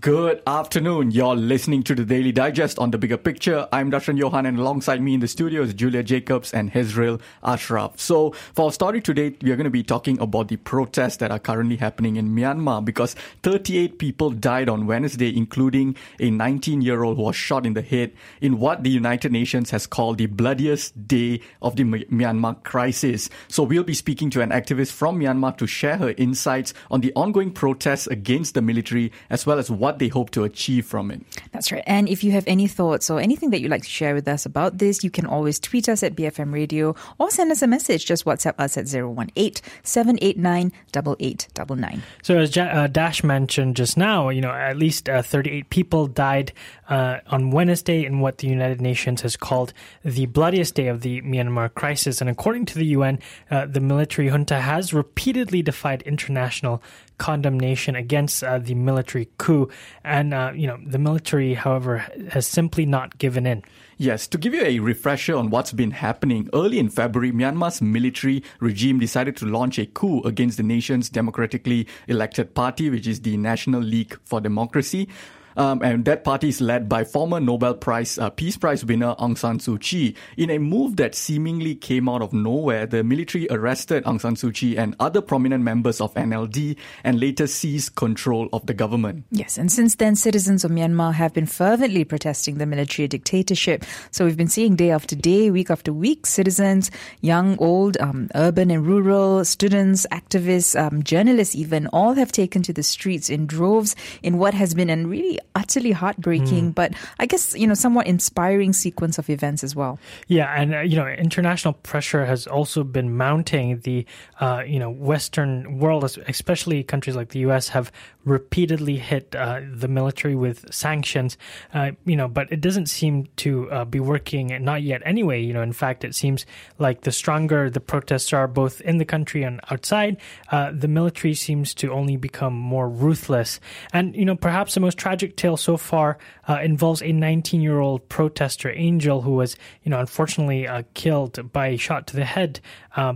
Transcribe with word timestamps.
Good 0.00 0.42
afternoon. 0.48 1.12
You're 1.12 1.36
listening 1.36 1.84
to 1.84 1.94
the 1.94 2.04
Daily 2.04 2.32
Digest 2.32 2.76
on 2.80 2.90
the 2.90 2.98
Bigger 2.98 3.16
Picture. 3.16 3.68
I'm 3.72 3.88
Darshan 3.88 4.18
Johan, 4.18 4.44
and 4.44 4.58
alongside 4.58 5.00
me 5.00 5.14
in 5.14 5.20
the 5.20 5.28
studio 5.28 5.62
is 5.62 5.74
Julia 5.74 6.02
Jacobs 6.02 6.52
and 6.52 6.72
Hezril 6.72 7.20
Ashraf. 7.44 8.00
So, 8.00 8.32
for 8.32 8.64
our 8.64 8.72
story 8.72 9.00
today, 9.00 9.36
we 9.42 9.52
are 9.52 9.56
going 9.56 9.64
to 9.64 9.70
be 9.70 9.84
talking 9.84 10.18
about 10.18 10.48
the 10.48 10.56
protests 10.56 11.18
that 11.18 11.30
are 11.30 11.38
currently 11.38 11.76
happening 11.76 12.16
in 12.16 12.30
Myanmar 12.30 12.84
because 12.84 13.14
38 13.44 14.00
people 14.00 14.30
died 14.30 14.68
on 14.68 14.86
Wednesday, 14.86 15.34
including 15.34 15.94
a 16.18 16.32
19 16.32 16.80
year 16.80 17.04
old 17.04 17.16
who 17.16 17.22
was 17.22 17.36
shot 17.36 17.64
in 17.64 17.74
the 17.74 17.82
head 17.82 18.10
in 18.40 18.58
what 18.58 18.82
the 18.82 18.90
United 18.90 19.30
Nations 19.30 19.70
has 19.70 19.86
called 19.86 20.18
the 20.18 20.26
bloodiest 20.26 21.06
day 21.06 21.40
of 21.62 21.76
the 21.76 21.84
Myanmar 21.84 22.60
crisis. 22.64 23.30
So, 23.46 23.62
we'll 23.62 23.84
be 23.84 23.94
speaking 23.94 24.30
to 24.30 24.42
an 24.42 24.50
activist 24.50 24.90
from 24.90 25.20
Myanmar 25.20 25.56
to 25.58 25.66
share 25.68 25.98
her 25.98 26.10
insights 26.18 26.74
on 26.90 27.02
the 27.02 27.12
ongoing 27.14 27.52
protests 27.52 28.08
against 28.08 28.54
the 28.54 28.62
military 28.62 29.12
as 29.30 29.46
well 29.46 29.60
as 29.60 29.70
what 29.86 29.95
they 29.98 30.08
hope 30.08 30.30
to 30.30 30.44
achieve 30.44 30.86
from 30.86 31.10
it. 31.10 31.22
That's 31.52 31.72
right. 31.72 31.84
And 31.86 32.08
if 32.08 32.24
you 32.24 32.32
have 32.32 32.44
any 32.46 32.66
thoughts 32.66 33.10
or 33.10 33.20
anything 33.20 33.50
that 33.50 33.60
you'd 33.60 33.70
like 33.70 33.82
to 33.82 33.88
share 33.88 34.14
with 34.14 34.28
us 34.28 34.46
about 34.46 34.78
this, 34.78 35.04
you 35.04 35.10
can 35.10 35.26
always 35.26 35.58
tweet 35.58 35.88
us 35.88 36.02
at 36.02 36.14
BFM 36.14 36.52
Radio 36.52 36.94
or 37.18 37.30
send 37.30 37.50
us 37.52 37.62
a 37.62 37.66
message. 37.66 38.06
Just 38.06 38.24
WhatsApp 38.24 38.54
us 38.58 38.76
at 38.76 38.92
018 38.92 39.62
789 39.82 40.72
8899. 40.94 42.02
So, 42.22 42.38
as 42.38 42.56
uh, 42.56 42.88
Dash 42.90 43.22
mentioned 43.22 43.76
just 43.76 43.96
now, 43.96 44.28
you 44.28 44.40
know, 44.40 44.52
at 44.52 44.76
least 44.76 45.08
uh, 45.08 45.22
38 45.22 45.70
people 45.70 46.06
died 46.06 46.52
uh, 46.88 47.18
on 47.28 47.50
Wednesday 47.50 48.04
in 48.04 48.20
what 48.20 48.38
the 48.38 48.48
United 48.48 48.80
Nations 48.80 49.22
has 49.22 49.36
called 49.36 49.72
the 50.04 50.26
bloodiest 50.26 50.74
day 50.74 50.88
of 50.88 51.00
the 51.02 51.22
Myanmar 51.22 51.72
crisis. 51.74 52.20
And 52.20 52.30
according 52.30 52.66
to 52.66 52.78
the 52.78 52.86
UN, 52.86 53.18
uh, 53.50 53.66
the 53.66 53.80
military 53.80 54.28
junta 54.28 54.60
has 54.60 54.92
repeatedly 54.92 55.62
defied 55.62 56.02
international 56.02 56.82
condemnation 57.18 57.96
against 57.96 58.44
uh, 58.44 58.58
the 58.58 58.74
military 58.74 59.28
coup. 59.38 59.68
And, 60.04 60.34
uh, 60.34 60.52
you 60.54 60.66
know, 60.66 60.78
the 60.84 60.98
military, 60.98 61.54
however, 61.54 61.98
has 62.30 62.46
simply 62.46 62.86
not 62.86 63.18
given 63.18 63.46
in. 63.46 63.62
Yes, 63.98 64.26
to 64.28 64.36
give 64.36 64.52
you 64.52 64.62
a 64.62 64.78
refresher 64.78 65.34
on 65.34 65.48
what's 65.48 65.72
been 65.72 65.92
happening, 65.92 66.50
early 66.52 66.78
in 66.78 66.90
February, 66.90 67.32
Myanmar's 67.32 67.80
military 67.80 68.42
regime 68.60 68.98
decided 68.98 69.38
to 69.38 69.46
launch 69.46 69.78
a 69.78 69.86
coup 69.86 70.20
against 70.22 70.58
the 70.58 70.62
nation's 70.62 71.08
democratically 71.08 71.86
elected 72.06 72.54
party, 72.54 72.90
which 72.90 73.06
is 73.06 73.22
the 73.22 73.38
National 73.38 73.80
League 73.80 74.18
for 74.24 74.38
Democracy. 74.38 75.08
Um, 75.56 75.82
and 75.82 76.04
that 76.04 76.24
party 76.24 76.48
is 76.48 76.60
led 76.60 76.88
by 76.88 77.04
former 77.04 77.40
Nobel 77.40 77.74
Prize 77.74 78.18
uh, 78.18 78.30
Peace 78.30 78.56
Prize 78.56 78.84
winner 78.84 79.14
Aung 79.16 79.36
San 79.38 79.58
Suu 79.58 79.80
Kyi. 79.80 80.14
In 80.36 80.50
a 80.50 80.58
move 80.58 80.96
that 80.96 81.14
seemingly 81.14 81.74
came 81.74 82.08
out 82.08 82.22
of 82.22 82.32
nowhere, 82.32 82.86
the 82.86 83.02
military 83.02 83.46
arrested 83.50 84.04
Aung 84.04 84.20
San 84.20 84.34
Suu 84.34 84.52
Kyi 84.54 84.76
and 84.76 84.94
other 85.00 85.20
prominent 85.20 85.64
members 85.64 86.00
of 86.00 86.12
NLD 86.14 86.76
and 87.04 87.18
later 87.18 87.46
seized 87.46 87.94
control 87.94 88.48
of 88.52 88.66
the 88.66 88.74
government. 88.74 89.24
Yes, 89.30 89.56
and 89.58 89.70
since 89.72 89.94
then, 89.96 90.16
citizens 90.16 90.64
of 90.64 90.70
Myanmar 90.70 91.14
have 91.14 91.32
been 91.32 91.46
fervently 91.46 92.04
protesting 92.04 92.58
the 92.58 92.66
military 92.66 93.08
dictatorship. 93.08 93.84
So 94.10 94.24
we've 94.24 94.36
been 94.36 94.48
seeing 94.48 94.76
day 94.76 94.90
after 94.90 95.16
day, 95.16 95.50
week 95.50 95.70
after 95.70 95.92
week, 95.92 96.26
citizens, 96.26 96.90
young, 97.20 97.56
old, 97.58 97.96
um, 97.98 98.28
urban 98.34 98.70
and 98.70 98.86
rural, 98.86 99.44
students, 99.44 100.06
activists, 100.12 100.78
um, 100.78 101.02
journalists 101.02 101.54
even, 101.54 101.86
all 101.88 102.14
have 102.14 102.32
taken 102.32 102.62
to 102.62 102.72
the 102.72 102.82
streets 102.82 103.30
in 103.30 103.46
droves 103.46 103.96
in 104.22 104.38
what 104.38 104.54
has 104.54 104.74
been 104.74 104.90
a 104.90 105.06
really 105.06 105.38
utterly 105.54 105.92
heartbreaking, 105.92 106.70
mm. 106.70 106.74
but 106.74 106.92
I 107.18 107.26
guess, 107.26 107.54
you 107.54 107.66
know, 107.66 107.74
somewhat 107.74 108.06
inspiring 108.06 108.72
sequence 108.72 109.18
of 109.18 109.30
events 109.30 109.64
as 109.64 109.76
well. 109.76 109.98
Yeah. 110.26 110.52
And, 110.54 110.74
uh, 110.74 110.80
you 110.80 110.96
know, 110.96 111.06
international 111.06 111.74
pressure 111.74 112.24
has 112.24 112.46
also 112.46 112.84
been 112.84 113.16
mounting. 113.16 113.80
The, 113.80 114.06
uh, 114.40 114.62
you 114.66 114.78
know, 114.78 114.90
Western 114.90 115.78
world, 115.78 116.04
especially 116.26 116.82
countries 116.82 117.16
like 117.16 117.30
the 117.30 117.40
U.S., 117.40 117.68
have 117.68 117.92
repeatedly 118.24 118.96
hit 118.96 119.34
uh, 119.36 119.60
the 119.72 119.88
military 119.88 120.34
with 120.34 120.72
sanctions, 120.74 121.38
uh, 121.72 121.92
you 122.04 122.16
know, 122.16 122.28
but 122.28 122.50
it 122.50 122.60
doesn't 122.60 122.86
seem 122.86 123.28
to 123.36 123.70
uh, 123.70 123.84
be 123.84 124.00
working, 124.00 124.48
not 124.62 124.82
yet 124.82 125.00
anyway. 125.04 125.40
You 125.40 125.54
know, 125.54 125.62
in 125.62 125.72
fact, 125.72 126.04
it 126.04 126.14
seems 126.14 126.44
like 126.78 127.02
the 127.02 127.12
stronger 127.12 127.70
the 127.70 127.80
protests 127.80 128.32
are, 128.32 128.48
both 128.48 128.80
in 128.80 128.98
the 128.98 129.04
country 129.04 129.44
and 129.44 129.60
outside, 129.70 130.16
uh, 130.50 130.72
the 130.74 130.88
military 130.88 131.34
seems 131.34 131.72
to 131.74 131.92
only 131.92 132.16
become 132.16 132.54
more 132.54 132.88
ruthless. 132.88 133.60
And, 133.92 134.14
you 134.16 134.24
know, 134.24 134.36
perhaps 134.36 134.74
the 134.74 134.80
most 134.80 134.98
tragic 134.98 135.35
tale 135.36 135.56
so 135.56 135.76
far 135.76 136.18
uh, 136.48 136.58
involves 136.62 137.02
a 137.02 137.12
19 137.12 137.60
year 137.60 137.78
old 137.78 138.08
protester, 138.08 138.70
Angel, 138.70 139.22
who 139.22 139.32
was, 139.32 139.56
you 139.82 139.90
know, 139.90 140.00
unfortunately 140.00 140.66
uh, 140.66 140.82
killed 140.94 141.52
by 141.52 141.68
a 141.68 141.76
shot 141.76 142.06
to 142.08 142.16
the 142.16 142.24
head 142.24 142.60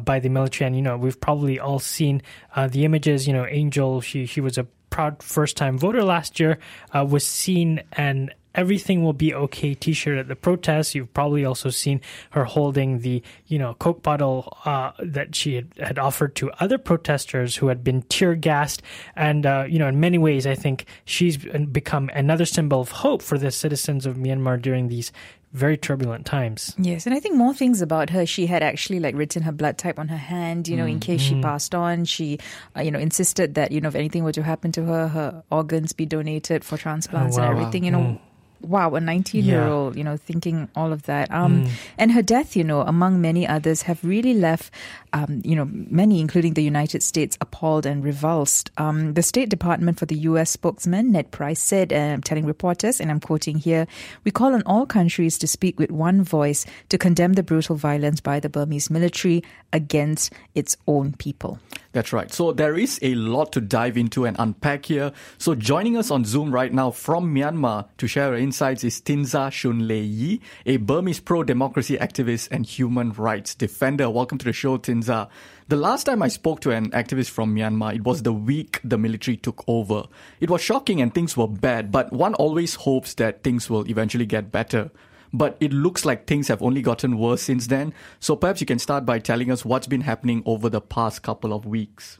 by 0.04 0.20
the 0.20 0.28
military. 0.28 0.66
And, 0.66 0.76
you 0.76 0.82
know, 0.82 0.96
we've 0.96 1.20
probably 1.20 1.58
all 1.58 1.78
seen 1.78 2.22
the 2.56 2.84
images. 2.84 3.26
You 3.26 3.32
know, 3.32 3.46
Angel, 3.46 4.00
she, 4.00 4.26
she 4.26 4.40
was 4.40 4.58
a 4.58 4.66
proud 4.90 5.22
first 5.22 5.56
time 5.56 5.78
voter 5.78 6.04
last 6.04 6.38
year, 6.38 6.58
uh, 6.94 7.04
was 7.08 7.26
seen 7.26 7.82
and 7.92 8.34
everything 8.54 9.02
will 9.02 9.12
be 9.12 9.34
okay 9.34 9.74
t-shirt 9.74 10.18
at 10.18 10.28
the 10.28 10.36
protest 10.36 10.94
you've 10.94 11.12
probably 11.14 11.44
also 11.44 11.70
seen 11.70 12.00
her 12.30 12.44
holding 12.44 13.00
the 13.00 13.22
you 13.46 13.58
know 13.58 13.74
coke 13.74 14.02
bottle 14.02 14.56
uh, 14.64 14.92
that 14.98 15.34
she 15.34 15.54
had, 15.54 15.68
had, 15.78 15.98
offered 15.98 16.34
to 16.34 16.50
other 16.60 16.78
protesters 16.78 17.56
who 17.56 17.68
had 17.68 17.84
been 17.84 18.02
tear 18.02 18.34
gassed 18.34 18.82
and 19.16 19.46
uh, 19.46 19.64
you 19.68 19.78
know 19.78 19.88
in 19.88 20.00
many 20.00 20.18
ways 20.18 20.46
i 20.46 20.54
think 20.54 20.86
she's 21.04 21.36
become 21.36 22.10
another 22.14 22.44
symbol 22.44 22.80
of 22.80 22.90
hope 22.90 23.22
for 23.22 23.38
the 23.38 23.50
citizens 23.50 24.06
of 24.06 24.16
myanmar 24.16 24.60
during 24.60 24.88
these 24.88 25.12
very 25.52 25.76
turbulent 25.76 26.26
times. 26.26 26.74
Yes, 26.78 27.06
and 27.06 27.14
I 27.14 27.20
think 27.20 27.34
more 27.34 27.52
things 27.52 27.82
about 27.82 28.10
her. 28.10 28.24
She 28.24 28.46
had 28.46 28.62
actually 28.62 29.00
like 29.00 29.16
written 29.16 29.42
her 29.42 29.52
blood 29.52 29.78
type 29.78 29.98
on 29.98 30.08
her 30.08 30.16
hand, 30.16 30.68
you 30.68 30.76
know, 30.76 30.84
mm. 30.84 30.92
in 30.92 31.00
case 31.00 31.20
she 31.20 31.34
mm. 31.34 31.42
passed 31.42 31.74
on. 31.74 32.04
She, 32.04 32.38
uh, 32.76 32.82
you 32.82 32.90
know, 32.90 33.00
insisted 33.00 33.54
that 33.54 33.72
you 33.72 33.80
know 33.80 33.88
if 33.88 33.96
anything 33.96 34.22
were 34.22 34.32
to 34.32 34.42
happen 34.42 34.70
to 34.72 34.84
her, 34.84 35.08
her 35.08 35.42
organs 35.50 35.92
be 35.92 36.06
donated 36.06 36.64
for 36.64 36.78
transplants 36.78 37.36
oh, 37.36 37.40
wow. 37.40 37.50
and 37.50 37.58
everything. 37.58 37.84
You 37.84 37.90
know, 37.90 37.98
mm 37.98 38.20
wow, 38.62 38.94
a 38.94 39.00
19 39.00 39.44
year 39.44 39.66
old, 39.66 39.96
you 39.96 40.04
know, 40.04 40.16
thinking 40.16 40.68
all 40.74 40.92
of 40.92 41.04
that. 41.04 41.30
Um, 41.32 41.64
mm. 41.64 41.70
And 41.98 42.12
her 42.12 42.22
death, 42.22 42.56
you 42.56 42.64
know, 42.64 42.82
among 42.82 43.20
many 43.20 43.46
others, 43.46 43.82
have 43.82 44.02
really 44.04 44.34
left, 44.34 44.72
um, 45.12 45.40
you 45.44 45.56
know, 45.56 45.68
many, 45.70 46.20
including 46.20 46.54
the 46.54 46.62
United 46.62 47.02
States, 47.02 47.36
appalled 47.40 47.86
and 47.86 48.04
revulsed. 48.04 48.70
Um, 48.76 49.14
the 49.14 49.22
State 49.22 49.48
Department 49.48 49.98
for 49.98 50.06
the 50.06 50.18
U.S. 50.30 50.50
spokesman, 50.50 51.12
Ned 51.12 51.30
Price, 51.30 51.60
said, 51.60 51.92
uh, 51.92 52.18
telling 52.24 52.46
reporters, 52.46 53.00
and 53.00 53.10
I'm 53.10 53.20
quoting 53.20 53.58
here, 53.58 53.86
we 54.24 54.30
call 54.30 54.54
on 54.54 54.62
all 54.64 54.86
countries 54.86 55.38
to 55.38 55.46
speak 55.46 55.78
with 55.78 55.90
one 55.90 56.22
voice 56.22 56.66
to 56.88 56.98
condemn 56.98 57.34
the 57.34 57.42
brutal 57.42 57.76
violence 57.76 58.20
by 58.20 58.40
the 58.40 58.48
Burmese 58.48 58.90
military 58.90 59.42
against 59.72 60.32
its 60.54 60.76
own 60.86 61.14
people. 61.14 61.58
That's 61.92 62.12
right. 62.12 62.32
So 62.32 62.52
there 62.52 62.76
is 62.76 63.00
a 63.02 63.16
lot 63.16 63.50
to 63.52 63.60
dive 63.60 63.96
into 63.96 64.24
and 64.24 64.36
unpack 64.38 64.86
here. 64.86 65.10
So 65.38 65.56
joining 65.56 65.96
us 65.96 66.12
on 66.12 66.24
Zoom 66.24 66.52
right 66.52 66.72
now 66.72 66.92
from 66.92 67.34
Myanmar 67.34 67.88
to 67.98 68.06
share 68.06 68.30
her 68.30 68.36
insights 68.36 68.84
is 68.84 69.00
Thinzar 69.00 69.50
Shunlei, 69.50 70.06
Yi, 70.08 70.40
a 70.66 70.76
Burmese 70.76 71.18
pro-democracy 71.18 71.96
activist 71.96 72.46
and 72.52 72.64
human 72.64 73.10
rights 73.10 73.56
defender. 73.56 74.08
Welcome 74.08 74.38
to 74.38 74.44
the 74.44 74.52
show, 74.52 74.78
Thinzar. 74.78 75.28
The 75.66 75.74
last 75.74 76.04
time 76.04 76.22
I 76.22 76.28
spoke 76.28 76.60
to 76.60 76.70
an 76.70 76.90
activist 76.92 77.30
from 77.30 77.56
Myanmar, 77.56 77.96
it 77.96 78.04
was 78.04 78.22
the 78.22 78.32
week 78.32 78.78
the 78.84 78.96
military 78.96 79.36
took 79.36 79.64
over. 79.66 80.04
It 80.38 80.48
was 80.48 80.60
shocking 80.60 81.00
and 81.00 81.12
things 81.12 81.36
were 81.36 81.48
bad, 81.48 81.90
but 81.90 82.12
one 82.12 82.34
always 82.34 82.76
hopes 82.76 83.14
that 83.14 83.42
things 83.42 83.68
will 83.68 83.88
eventually 83.90 84.26
get 84.26 84.52
better 84.52 84.92
but 85.32 85.56
it 85.60 85.72
looks 85.72 86.04
like 86.04 86.26
things 86.26 86.48
have 86.48 86.62
only 86.62 86.82
gotten 86.82 87.18
worse 87.18 87.42
since 87.42 87.66
then. 87.66 87.92
So 88.18 88.36
perhaps 88.36 88.60
you 88.60 88.66
can 88.66 88.78
start 88.78 89.04
by 89.04 89.18
telling 89.18 89.50
us 89.50 89.64
what's 89.64 89.86
been 89.86 90.02
happening 90.02 90.42
over 90.46 90.68
the 90.68 90.80
past 90.80 91.22
couple 91.22 91.52
of 91.52 91.66
weeks. 91.66 92.18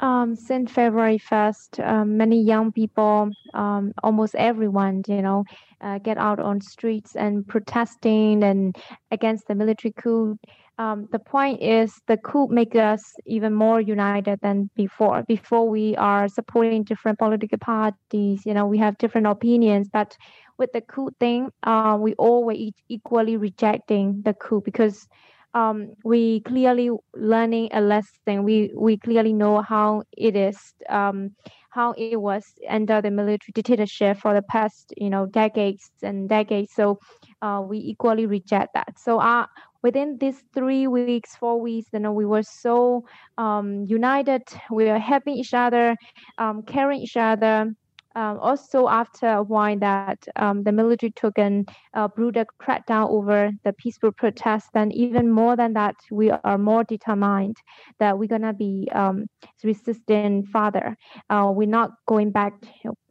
Um, 0.00 0.34
since 0.34 0.72
February 0.72 1.18
1st, 1.18 1.86
um, 1.86 2.16
many 2.16 2.42
young 2.42 2.72
people, 2.72 3.30
um, 3.54 3.92
almost 4.02 4.34
everyone, 4.34 5.02
you 5.06 5.22
know, 5.22 5.44
uh, 5.80 5.98
get 5.98 6.18
out 6.18 6.40
on 6.40 6.60
streets 6.60 7.14
and 7.14 7.46
protesting 7.46 8.42
and 8.42 8.76
against 9.12 9.46
the 9.46 9.54
military 9.54 9.92
coup. 9.92 10.36
Um, 10.78 11.06
the 11.12 11.20
point 11.20 11.62
is 11.62 11.94
the 12.08 12.16
coup 12.16 12.48
makes 12.48 12.76
us 12.76 13.14
even 13.26 13.54
more 13.54 13.80
united 13.80 14.40
than 14.42 14.70
before. 14.74 15.22
Before 15.22 15.68
we 15.68 15.94
are 15.96 16.26
supporting 16.26 16.82
different 16.82 17.20
political 17.20 17.58
parties, 17.58 18.42
you 18.44 18.54
know, 18.54 18.66
we 18.66 18.78
have 18.78 18.98
different 18.98 19.28
opinions, 19.28 19.88
but 19.92 20.16
with 20.58 20.72
the 20.72 20.82
coup 20.82 21.10
thing, 21.20 21.50
uh, 21.64 21.96
we 22.00 22.14
all 22.14 22.44
were 22.44 22.56
equally 22.88 23.36
rejecting 23.36 24.22
the 24.24 24.34
coup 24.34 24.60
because 24.64 25.06
um, 25.54 25.92
we 26.04 26.40
clearly 26.42 26.90
learning 27.14 27.68
a 27.72 27.80
lesson. 27.80 28.44
We 28.44 28.72
we 28.76 28.98
clearly 28.98 29.32
know 29.32 29.62
how 29.62 30.02
it 30.16 30.36
is, 30.36 30.58
um, 30.88 31.30
how 31.70 31.92
it 31.98 32.10
was 32.20 32.44
under 32.68 33.00
the 33.00 33.10
military 33.10 33.52
dictatorship 33.54 34.16
for 34.18 34.34
the 34.34 34.42
past 34.42 34.92
you 34.96 35.10
know 35.10 35.26
decades 35.26 35.90
and 36.02 36.28
decades. 36.28 36.72
So 36.74 36.98
uh, 37.42 37.62
we 37.66 37.78
equally 37.78 38.26
reject 38.26 38.70
that. 38.74 38.98
So 38.98 39.20
uh, 39.20 39.46
within 39.82 40.18
these 40.20 40.42
three 40.54 40.86
weeks, 40.88 41.28
four 41.28 41.60
weeks, 41.60 41.80
you 41.84 41.90
know, 41.90 42.02
we 42.02 42.16
were 42.16 42.42
so 42.42 43.02
um, 43.38 43.84
united. 43.86 44.42
We 44.70 44.84
were 44.86 44.98
helping 44.98 45.36
each 45.36 45.54
other, 45.54 45.96
um, 46.38 46.62
caring 46.62 47.00
each 47.00 47.16
other 47.16 47.72
um, 48.14 48.38
also 48.38 48.88
after 48.88 49.26
a 49.28 49.42
while 49.42 49.78
that 49.78 50.18
um, 50.36 50.62
the 50.62 50.72
military 50.72 51.10
took 51.12 51.38
an 51.38 51.66
uh, 51.94 52.08
brutal 52.08 52.44
crackdown 52.60 53.08
over 53.10 53.50
the 53.64 53.72
peaceful 53.72 54.12
protests, 54.12 54.68
then 54.74 54.92
even 54.92 55.30
more 55.30 55.56
than 55.56 55.72
that, 55.74 55.94
we 56.10 56.30
are 56.30 56.58
more 56.58 56.84
determined 56.84 57.56
that 57.98 58.18
we're 58.18 58.28
gonna 58.28 58.52
be 58.52 58.88
um, 58.92 59.26
resisting 59.62 60.44
further. 60.44 60.96
Uh, 61.30 61.52
we're 61.54 61.68
not 61.68 61.90
going 62.06 62.30
back. 62.30 62.54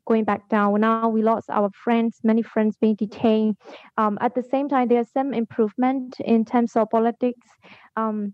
Going 0.05 0.25
back 0.25 0.49
down. 0.49 0.81
Now 0.81 1.07
we 1.07 1.21
lost 1.21 1.49
our 1.49 1.69
friends, 1.81 2.19
many 2.25 2.41
friends 2.41 2.75
being 2.75 2.95
detained. 2.95 3.55
Um, 3.97 4.17
at 4.19 4.35
the 4.35 4.43
same 4.43 4.67
time, 4.67 4.89
there's 4.89 5.09
some 5.13 5.33
improvement 5.33 6.17
in 6.19 6.43
terms 6.43 6.75
of 6.75 6.89
politics. 6.89 7.47
Um, 7.95 8.33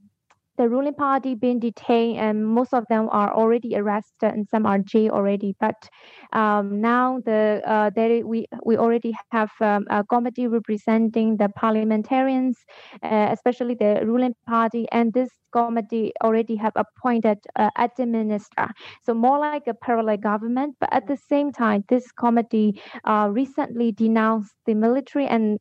the 0.60 0.68
ruling 0.68 0.94
party 0.94 1.36
being 1.36 1.58
detained 1.58 2.20
and 2.20 2.46
most 2.46 2.74
of 2.74 2.84
them 2.90 3.08
are 3.12 3.34
already 3.34 3.78
arrested 3.78 4.34
and 4.34 4.46
some 4.50 4.66
are 4.66 4.78
jailed 4.80 5.12
already. 5.12 5.56
But 5.58 5.90
um, 6.34 6.82
now 6.82 7.22
the 7.26 7.62
uh, 7.66 7.90
we 8.26 8.46
we 8.66 8.76
already 8.76 9.16
have 9.32 9.52
um, 9.62 9.86
a 9.90 10.04
committee 10.04 10.48
representing 10.48 11.38
the 11.38 11.48
parliamentarians 11.56 12.58
uh, 13.04 13.30
especially 13.32 13.76
the 13.76 14.02
ruling 14.04 14.36
party 14.46 14.86
and 14.92 15.14
this 15.14 15.30
committee 15.54 16.12
already 16.24 16.58
have 16.58 16.74
appointed 16.76 17.38
uh, 17.56 17.70
minister. 18.00 18.68
So 19.04 19.14
more 19.14 19.40
like 19.40 19.64
a 19.68 19.74
parallel 19.74 20.18
government 20.18 20.76
but 20.82 20.90
at 20.92 21.08
the 21.08 21.18
same 21.18 21.54
time 21.54 21.86
this 21.88 22.12
committee 22.12 22.82
uh, 23.06 23.30
recently 23.32 23.94
denounced 23.94 24.54
the 24.66 24.74
military 24.74 25.26
and 25.26 25.58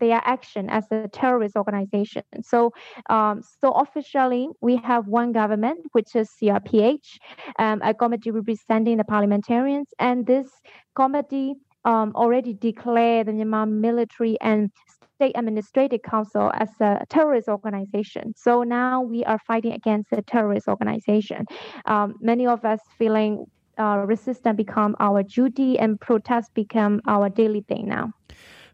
their 0.00 0.20
action 0.24 0.68
as 0.70 0.84
a 0.90 1.08
terrorist 1.08 1.56
organization. 1.56 2.22
So, 2.42 2.72
um, 3.08 3.42
so 3.60 3.72
officially, 3.72 4.48
we 4.60 4.76
have 4.76 5.06
one 5.06 5.32
government, 5.32 5.80
which 5.92 6.16
is 6.16 6.30
CRPH, 6.42 7.18
um, 7.58 7.80
a 7.82 7.94
committee 7.94 8.30
representing 8.30 8.96
the 8.96 9.04
parliamentarians, 9.04 9.88
and 9.98 10.26
this 10.26 10.48
committee 10.94 11.54
um, 11.84 12.12
already 12.14 12.52
declared 12.54 13.26
the 13.26 13.32
Myanmar 13.32 13.70
military 13.70 14.36
and 14.40 14.70
state 15.16 15.32
administrative 15.34 16.02
council 16.02 16.50
as 16.54 16.68
a 16.80 17.04
terrorist 17.08 17.48
organization. 17.48 18.32
So 18.36 18.62
now 18.62 19.02
we 19.02 19.24
are 19.24 19.38
fighting 19.46 19.72
against 19.72 20.12
a 20.12 20.22
terrorist 20.22 20.66
organization. 20.68 21.46
Um, 21.86 22.14
many 22.20 22.46
of 22.46 22.64
us 22.64 22.80
feeling 22.98 23.46
uh, 23.78 24.04
resistance 24.06 24.56
become 24.56 24.96
our 25.00 25.22
duty 25.22 25.78
and 25.78 26.00
protest 26.00 26.52
become 26.54 27.00
our 27.06 27.28
daily 27.28 27.62
thing 27.68 27.86
now. 27.88 28.12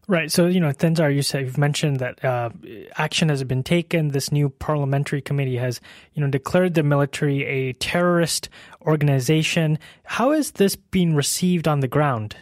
Right. 0.09 0.31
So, 0.31 0.47
you 0.47 0.61
know, 0.61 0.69
Thinzar, 0.69 1.13
you 1.13 1.21
said, 1.21 1.41
you've 1.41 1.57
mentioned 1.57 1.99
that 1.99 2.23
uh, 2.23 2.49
action 2.95 3.27
has 3.27 3.43
been 3.43 3.61
taken. 3.61 4.09
This 4.09 4.31
new 4.31 4.47
parliamentary 4.47 5.21
committee 5.21 5.57
has, 5.57 5.81
you 6.13 6.21
know, 6.21 6.29
declared 6.29 6.75
the 6.75 6.83
military 6.83 7.43
a 7.43 7.73
terrorist 7.73 8.47
organization. 8.83 9.77
How 10.05 10.31
has 10.31 10.51
this 10.51 10.77
been 10.77 11.13
received 11.13 11.67
on 11.67 11.81
the 11.81 11.89
ground? 11.89 12.37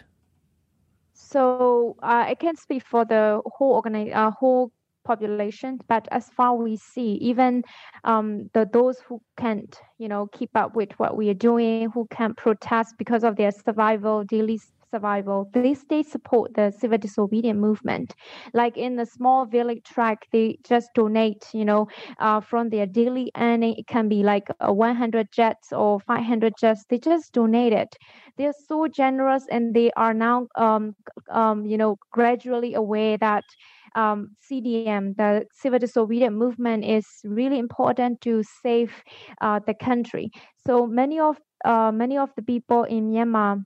So 1.12 1.96
uh, 2.04 2.26
I 2.28 2.34
can't 2.34 2.56
speak 2.58 2.84
for 2.84 3.04
the 3.04 3.42
whole 3.44 3.82
organi- 3.82 4.14
uh, 4.14 4.30
whole 4.30 4.70
population, 5.04 5.80
but 5.88 6.06
as 6.12 6.28
far 6.28 6.54
we 6.54 6.76
see, 6.76 7.14
even 7.14 7.64
um, 8.04 8.48
the 8.54 8.68
those 8.72 9.00
who 9.00 9.20
can't, 9.36 9.76
you 9.98 10.06
know, 10.06 10.28
keep 10.28 10.50
up 10.54 10.76
with 10.76 10.92
what 10.98 11.16
we 11.16 11.30
are 11.30 11.34
doing, 11.34 11.90
who 11.90 12.06
can't 12.12 12.36
protest 12.36 12.94
because 12.96 13.24
of 13.24 13.34
their 13.34 13.50
survival, 13.50 14.22
daily 14.22 14.60
survival, 14.96 15.50
they 15.52 16.02
support 16.02 16.54
the 16.54 16.70
civil 16.70 16.98
disobedience 16.98 17.58
movement. 17.58 18.14
Like 18.54 18.76
in 18.76 18.96
the 18.96 19.06
small 19.06 19.46
village 19.46 19.82
track, 19.84 20.26
they 20.32 20.58
just 20.66 20.88
donate, 20.94 21.44
you 21.52 21.64
know, 21.64 21.86
uh, 22.18 22.40
from 22.40 22.70
their 22.70 22.86
daily 22.86 23.30
earning. 23.36 23.74
It 23.78 23.86
can 23.86 24.08
be 24.08 24.22
like 24.22 24.48
100 24.60 25.30
kyats 25.32 25.72
or 25.72 26.00
500 26.00 26.54
kyats. 26.60 26.80
They 26.88 26.98
just 26.98 27.32
donate 27.32 27.72
it. 27.72 27.96
They're 28.38 28.54
so 28.68 28.86
generous, 28.88 29.44
and 29.50 29.74
they 29.74 29.90
are 29.96 30.14
now, 30.14 30.48
um, 30.56 30.94
um, 31.30 31.66
you 31.66 31.76
know, 31.76 31.96
gradually 32.12 32.74
aware 32.74 33.16
that 33.18 33.44
um, 33.94 34.36
CDM, 34.40 35.14
the 35.16 35.44
civil 35.52 35.78
disobedience 35.78 36.34
movement, 36.34 36.84
is 36.84 37.06
really 37.24 37.58
important 37.58 38.20
to 38.22 38.42
save 38.62 38.92
uh, 39.40 39.60
the 39.66 39.74
country. 39.74 40.30
So 40.66 40.86
many 40.86 41.18
of 41.18 41.36
uh, 41.64 41.90
many 41.92 42.18
of 42.18 42.30
the 42.36 42.42
people 42.42 42.84
in 42.84 43.10
Myanmar 43.10 43.64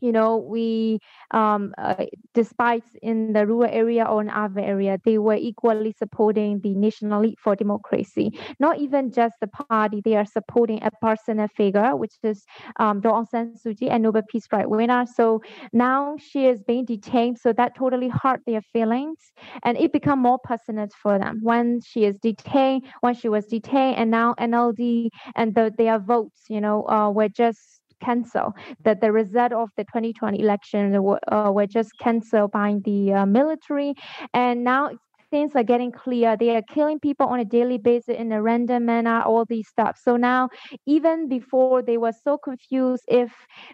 you 0.00 0.12
know 0.12 0.36
we 0.36 0.98
um, 1.32 1.74
uh, 1.78 2.06
despite 2.34 2.84
in 3.02 3.32
the 3.32 3.46
rural 3.46 3.70
area 3.70 4.04
or 4.04 4.20
in 4.20 4.30
other 4.30 4.60
area 4.60 4.98
they 5.04 5.18
were 5.18 5.36
equally 5.36 5.92
supporting 5.92 6.60
the 6.60 6.74
national 6.74 7.22
league 7.22 7.38
for 7.38 7.54
democracy. 7.54 8.30
Not 8.58 8.78
even 8.78 9.12
just 9.12 9.36
the 9.40 9.48
party 9.48 10.00
they 10.04 10.16
are 10.16 10.26
supporting 10.26 10.82
a 10.82 10.90
personal 11.00 11.48
figure 11.48 11.96
which 11.96 12.14
is 12.22 12.44
um, 12.78 13.00
San 13.30 13.54
Suu 13.54 13.78
Kyi, 13.78 13.88
a 13.88 13.98
Nobel 13.98 14.22
Peace 14.28 14.46
Prize 14.46 14.66
winner. 14.66 15.04
So 15.06 15.42
now 15.72 16.16
she 16.18 16.46
is 16.46 16.62
being 16.62 16.84
detained 16.84 17.38
so 17.38 17.52
that 17.52 17.74
totally 17.74 18.08
hurt 18.08 18.40
their 18.46 18.62
feelings 18.62 19.18
and 19.62 19.76
it 19.76 19.92
become 19.92 20.18
more 20.20 20.38
personal 20.38 20.88
for 21.02 21.18
them. 21.18 21.40
When 21.42 21.80
she 21.80 22.04
is 22.04 22.16
detained 22.18 22.84
when 23.00 23.14
she 23.14 23.28
was 23.28 23.46
detained 23.46 23.96
and 23.96 24.10
now 24.10 24.34
NLD 24.38 25.10
and 25.34 25.54
the, 25.54 25.72
their 25.76 25.98
votes 25.98 26.44
you 26.48 26.60
know 26.60 26.86
uh, 26.88 27.10
were 27.10 27.28
just 27.28 27.79
cancelled. 28.00 28.54
That 28.84 29.00
the 29.00 29.12
result 29.12 29.52
of 29.52 29.70
the 29.76 29.84
2020 29.84 30.40
election 30.40 31.02
were, 31.02 31.20
uh, 31.32 31.50
were 31.52 31.66
just 31.66 31.90
cancelled 32.00 32.52
by 32.52 32.76
the 32.84 33.12
uh, 33.12 33.26
military, 33.26 33.94
and 34.34 34.64
now 34.64 34.90
things 35.30 35.52
are 35.54 35.62
getting 35.62 35.92
clear. 35.92 36.36
They 36.36 36.56
are 36.56 36.62
killing 36.62 36.98
people 36.98 37.26
on 37.26 37.40
a 37.40 37.44
daily 37.44 37.78
basis 37.78 38.16
in 38.16 38.32
a 38.32 38.42
random 38.42 38.86
manner, 38.86 39.22
all 39.22 39.44
these 39.44 39.68
stuff. 39.68 39.98
So 40.02 40.16
now, 40.16 40.48
even 40.86 41.28
before 41.28 41.82
they 41.82 41.96
were 41.96 42.12
so 42.12 42.36
confused 42.36 43.04
if 43.08 43.32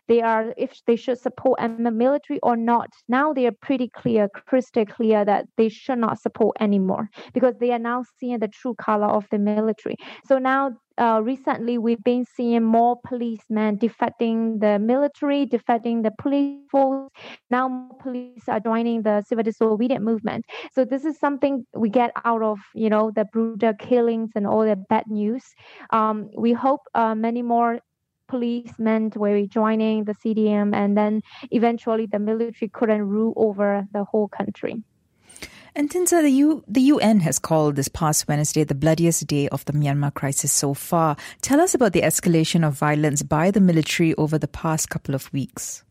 they 0.09 0.21
are 0.21 0.55
if 0.57 0.73
they 0.87 0.97
should 0.97 1.19
support 1.19 1.59
a 1.61 1.69
military 1.69 2.39
or 2.43 2.57
not, 2.57 2.91
now 3.09 3.33
they 3.33 3.47
are 3.47 3.57
pretty 3.63 3.89
clear, 3.89 4.29
crystal 4.29 4.87
clear 4.87 5.25
that 5.25 5.47
they 5.57 5.69
should 5.69 5.99
not 5.99 6.21
support 6.21 6.57
anymore 6.61 7.09
because 7.33 7.55
they 7.59 7.73
are 7.73 7.79
now 7.79 8.05
seeing 8.19 8.39
the 8.39 8.49
true 8.49 8.75
color 8.75 9.07
of 9.07 9.27
the 9.31 9.39
military. 9.39 9.97
So 10.27 10.39
now 10.39 10.73
uh, 10.99 11.21
recently 11.23 11.79
we've 11.79 12.03
been 12.03 12.25
seeing 12.25 12.63
more 12.63 12.99
policemen 13.05 13.79
defecting 13.79 14.61
the 14.61 14.79
military, 14.79 15.47
defecting 15.47 16.03
the 16.03 16.13
police 16.19 16.61
force. 16.71 17.11
Now 17.51 17.91
police 18.01 18.49
are 18.49 18.61
joining 18.61 19.03
the 19.03 19.23
civil 19.27 19.45
disobedience 19.45 20.05
movement. 20.05 20.45
So 20.73 20.85
this 20.85 21.05
is 21.05 21.19
something 21.19 21.67
we 21.75 21.89
get 21.89 22.13
out 22.25 22.43
of 22.43 22.59
you 22.75 22.89
know 22.89 23.11
the 23.11 23.25
brutal 23.25 23.75
killings 23.75 24.31
and 24.35 24.47
all 24.47 24.65
the 24.65 24.77
bad 24.77 25.05
news. 25.09 25.45
Um, 25.91 26.31
we 26.37 26.53
hope 26.53 26.81
uh, 26.95 27.15
many 27.15 27.43
more 27.43 27.81
policemen 28.29 29.13
were 29.15 29.47
joining 29.47 30.05
the 30.05 30.15
CDM, 30.15 30.75
and 30.75 30.97
then 30.97 31.23
eventually 31.51 32.07
the 32.07 32.19
military 32.19 32.69
couldn't 32.69 33.03
rule 33.03 33.33
over 33.37 33.87
the 33.93 34.05
whole 34.05 34.29
country. 34.29 34.83
And 35.77 35.91
Thinzar, 35.91 36.23
the, 36.23 36.31
U- 36.31 36.65
the 36.67 36.81
UN 36.81 37.21
has 37.21 37.39
called 37.39 37.77
this 37.77 37.89
past 37.89 38.27
Wednesday 38.27 38.65
the 38.65 38.75
bloodiest 38.75 39.27
day 39.27 39.47
of 39.51 39.63
the 39.67 39.75
Myanmar 39.75 40.15
crisis 40.15 40.51
so 40.51 40.73
far. 40.73 41.19
Tell 41.43 41.61
us 41.61 41.75
about 41.75 41.93
the 41.93 42.01
escalation 42.01 42.67
of 42.67 42.73
violence 42.73 43.23
by 43.23 43.51
the 43.51 43.61
military 43.61 44.15
over 44.15 44.39
the 44.39 44.49
past 44.49 44.89
couple 44.89 45.15
of 45.15 45.31
weeks. 45.35 45.85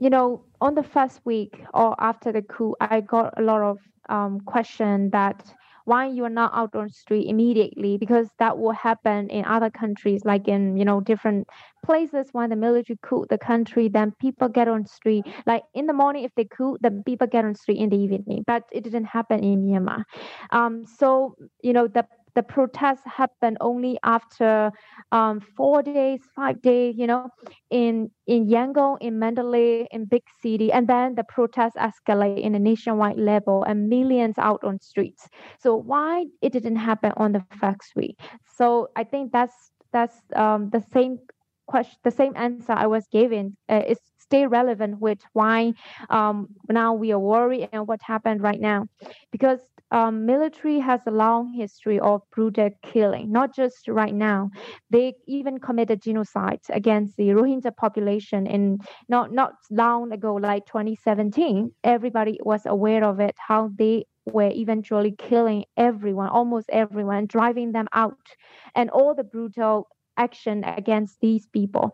You 0.00 0.10
know, 0.10 0.44
on 0.60 0.74
the 0.74 0.82
first 0.82 1.22
week 1.24 1.64
or 1.72 1.96
after 1.98 2.30
the 2.30 2.42
coup, 2.42 2.76
I 2.78 3.00
got 3.00 3.32
a 3.38 3.42
lot 3.42 3.62
of 3.62 3.78
um, 4.10 4.40
question 4.40 5.08
that 5.12 5.42
why 5.84 6.08
you 6.08 6.24
are 6.24 6.30
not 6.30 6.52
out 6.54 6.74
on 6.74 6.86
the 6.86 6.92
street 6.92 7.28
immediately 7.28 7.98
because 7.98 8.28
that 8.38 8.58
will 8.58 8.72
happen 8.72 9.28
in 9.30 9.44
other 9.44 9.70
countries 9.70 10.22
like 10.24 10.48
in 10.48 10.76
you 10.76 10.84
know 10.84 11.00
different 11.00 11.48
places. 11.84 12.28
When 12.32 12.50
the 12.50 12.56
military 12.56 12.98
coup 13.02 13.26
the 13.28 13.38
country 13.38 13.88
then 13.88 14.12
people 14.20 14.48
get 14.48 14.68
on 14.68 14.86
street. 14.86 15.24
Like 15.46 15.62
in 15.74 15.86
the 15.86 15.92
morning 15.92 16.24
if 16.24 16.32
they 16.36 16.44
coup 16.44 16.78
then 16.80 17.02
people 17.04 17.26
get 17.26 17.44
on 17.44 17.54
street 17.54 17.78
in 17.78 17.90
the 17.90 17.96
evening. 17.96 18.44
But 18.46 18.64
it 18.72 18.84
didn't 18.84 19.04
happen 19.04 19.42
in 19.42 19.66
myanmar. 19.66 20.04
Um, 20.50 20.86
so 20.86 21.36
you 21.62 21.72
know 21.72 21.88
the 21.88 22.06
the 22.34 22.42
protests 22.42 23.02
happened 23.04 23.58
only 23.60 23.98
after 24.02 24.72
um, 25.10 25.40
four 25.40 25.82
days, 25.82 26.20
five 26.34 26.60
days, 26.62 26.94
you 26.96 27.06
know, 27.06 27.28
in 27.70 28.10
in 28.26 28.48
Yangon, 28.48 28.98
in 29.00 29.18
Mandalay, 29.18 29.86
in 29.90 30.06
big 30.06 30.22
city, 30.40 30.72
and 30.72 30.88
then 30.88 31.14
the 31.14 31.24
protests 31.24 31.76
escalate 31.76 32.40
in 32.40 32.54
a 32.54 32.58
nationwide 32.58 33.18
level 33.18 33.64
and 33.64 33.88
millions 33.88 34.38
out 34.38 34.62
on 34.64 34.80
streets. 34.80 35.28
So 35.58 35.76
why 35.76 36.26
it 36.40 36.52
didn't 36.52 36.76
happen 36.76 37.12
on 37.16 37.32
the 37.32 37.44
first 37.60 37.92
week? 37.96 38.18
So 38.56 38.88
I 38.96 39.04
think 39.04 39.32
that's 39.32 39.72
that's 39.92 40.16
um, 40.34 40.70
the 40.70 40.82
same 40.92 41.18
question, 41.66 41.98
the 42.02 42.10
same 42.10 42.32
answer 42.36 42.72
I 42.72 42.86
was 42.86 43.06
given. 43.12 43.56
Uh, 43.68 43.82
is 43.86 43.98
stay 44.32 44.46
relevant 44.46 44.98
with 45.00 45.18
why 45.34 45.72
um, 46.08 46.48
now 46.70 46.94
we 46.94 47.12
are 47.12 47.18
worried 47.18 47.68
and 47.72 47.86
what 47.86 48.00
happened 48.02 48.42
right 48.42 48.60
now, 48.60 48.86
because 49.30 49.60
um, 49.90 50.24
military 50.24 50.78
has 50.78 51.02
a 51.06 51.10
long 51.10 51.52
history 51.52 52.00
of 52.00 52.22
brutal 52.34 52.70
killing, 52.82 53.30
not 53.30 53.54
just 53.54 53.88
right 53.88 54.14
now. 54.14 54.50
They 54.90 55.12
even 55.28 55.58
committed 55.58 56.02
genocide 56.02 56.60
against 56.70 57.16
the 57.18 57.28
Rohingya 57.28 57.76
population 57.76 58.46
in 58.46 58.78
not 59.08 59.32
not 59.32 59.52
long 59.70 60.12
ago, 60.12 60.34
like 60.34 60.64
2017. 60.66 61.70
Everybody 61.84 62.38
was 62.42 62.62
aware 62.64 63.04
of 63.04 63.20
it, 63.20 63.36
how 63.48 63.70
they 63.76 64.06
were 64.24 64.50
eventually 64.54 65.14
killing 65.18 65.64
everyone, 65.76 66.28
almost 66.28 66.70
everyone, 66.70 67.26
driving 67.26 67.72
them 67.72 67.88
out, 67.92 68.26
and 68.74 68.88
all 68.90 69.14
the 69.14 69.24
brutal 69.24 69.88
action 70.26 70.56
against 70.64 71.14
these 71.20 71.46
people. 71.58 71.86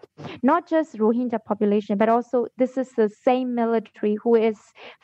Not 0.42 0.68
just 0.68 0.98
Rohingya 1.04 1.40
population, 1.44 1.94
but 1.98 2.08
also 2.08 2.46
this 2.60 2.76
is 2.82 2.90
the 3.00 3.08
same 3.08 3.54
military 3.54 4.16
who 4.22 4.34
is 4.34 4.58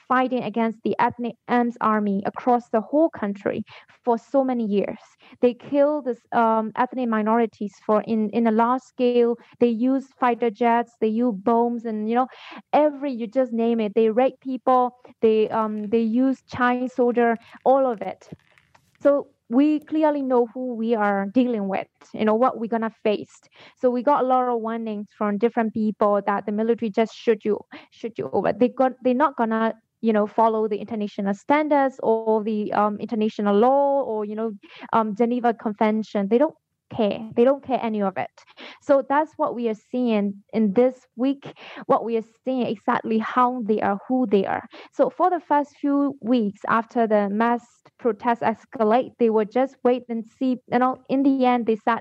fighting 0.08 0.42
against 0.50 0.78
the 0.84 0.94
ethnic 0.98 1.36
arms 1.48 1.76
army 1.80 2.22
across 2.26 2.64
the 2.70 2.80
whole 2.80 3.10
country 3.22 3.64
for 4.04 4.16
so 4.18 4.44
many 4.50 4.66
years. 4.78 5.02
They 5.42 5.54
kill 5.54 6.02
this 6.02 6.20
um, 6.32 6.72
ethnic 6.76 7.08
minorities 7.08 7.74
for 7.86 7.98
in 8.02 8.30
in 8.30 8.46
a 8.46 8.54
large 8.62 8.82
scale. 8.82 9.36
They 9.60 9.72
use 9.90 10.06
fighter 10.20 10.50
jets, 10.50 10.92
they 11.00 11.12
use 11.24 11.34
bombs, 11.50 11.82
and 11.84 12.08
you 12.08 12.16
know 12.18 12.28
every 12.72 13.12
you 13.20 13.26
just 13.26 13.52
name 13.52 13.80
it. 13.80 13.92
They 13.94 14.08
rape 14.10 14.38
people. 14.40 14.82
They 15.24 15.38
um 15.60 15.74
they 15.94 16.04
use 16.24 16.42
Chinese 16.56 16.94
soldier, 16.94 17.30
all 17.64 17.84
of 17.92 18.02
it. 18.12 18.28
So 19.02 19.28
we 19.54 19.80
clearly 19.80 20.22
know 20.22 20.46
who 20.54 20.74
we 20.74 20.94
are 20.94 21.26
dealing 21.32 21.68
with, 21.68 21.86
you 22.12 22.24
know, 22.24 22.34
what 22.34 22.58
we're 22.58 22.68
gonna 22.68 22.90
face. 23.02 23.40
So 23.76 23.90
we 23.90 24.02
got 24.02 24.22
a 24.24 24.26
lot 24.26 24.48
of 24.48 24.60
warnings 24.60 25.08
from 25.16 25.38
different 25.38 25.74
people 25.74 26.20
that 26.26 26.46
the 26.46 26.52
military 26.52 26.90
just 26.90 27.14
shoot 27.14 27.44
you, 27.44 27.58
shoot 27.90 28.18
you 28.18 28.30
over. 28.32 28.52
They 28.52 28.68
got 28.68 28.92
they're 29.02 29.14
not 29.14 29.36
gonna 29.36 29.74
you 30.00 30.12
know 30.12 30.26
follow 30.26 30.68
the 30.68 30.76
international 30.76 31.34
standards 31.34 31.98
or 32.02 32.42
the 32.44 32.72
um, 32.72 32.98
international 33.00 33.56
law 33.56 34.02
or 34.02 34.24
you 34.24 34.34
know 34.34 34.52
um, 34.92 35.14
Geneva 35.16 35.54
Convention. 35.54 36.28
They 36.28 36.38
don't 36.38 36.54
care. 36.96 37.20
They 37.36 37.44
don't 37.44 37.64
care 37.64 37.78
any 37.82 38.02
of 38.02 38.16
it. 38.16 38.30
So 38.82 39.02
that's 39.08 39.32
what 39.36 39.54
we 39.54 39.68
are 39.68 39.80
seeing 39.90 40.42
in 40.52 40.72
this 40.72 40.94
week. 41.16 41.52
What 41.86 42.04
we 42.04 42.16
are 42.16 42.24
seeing 42.44 42.66
exactly 42.66 43.18
how 43.18 43.62
they 43.66 43.80
are, 43.80 43.98
who 44.08 44.26
they 44.26 44.44
are. 44.46 44.62
So 44.92 45.10
for 45.10 45.30
the 45.30 45.40
first 45.40 45.70
few 45.80 46.16
weeks 46.20 46.60
after 46.68 47.06
the 47.06 47.28
mass 47.30 47.62
protests 47.98 48.40
escalate, 48.40 49.12
they 49.18 49.30
would 49.30 49.50
just 49.50 49.76
wait 49.84 50.02
and 50.08 50.24
see. 50.38 50.56
You 50.72 50.78
know, 50.78 50.98
in 51.08 51.22
the 51.22 51.44
end, 51.46 51.66
they 51.66 51.76
said 51.76 52.00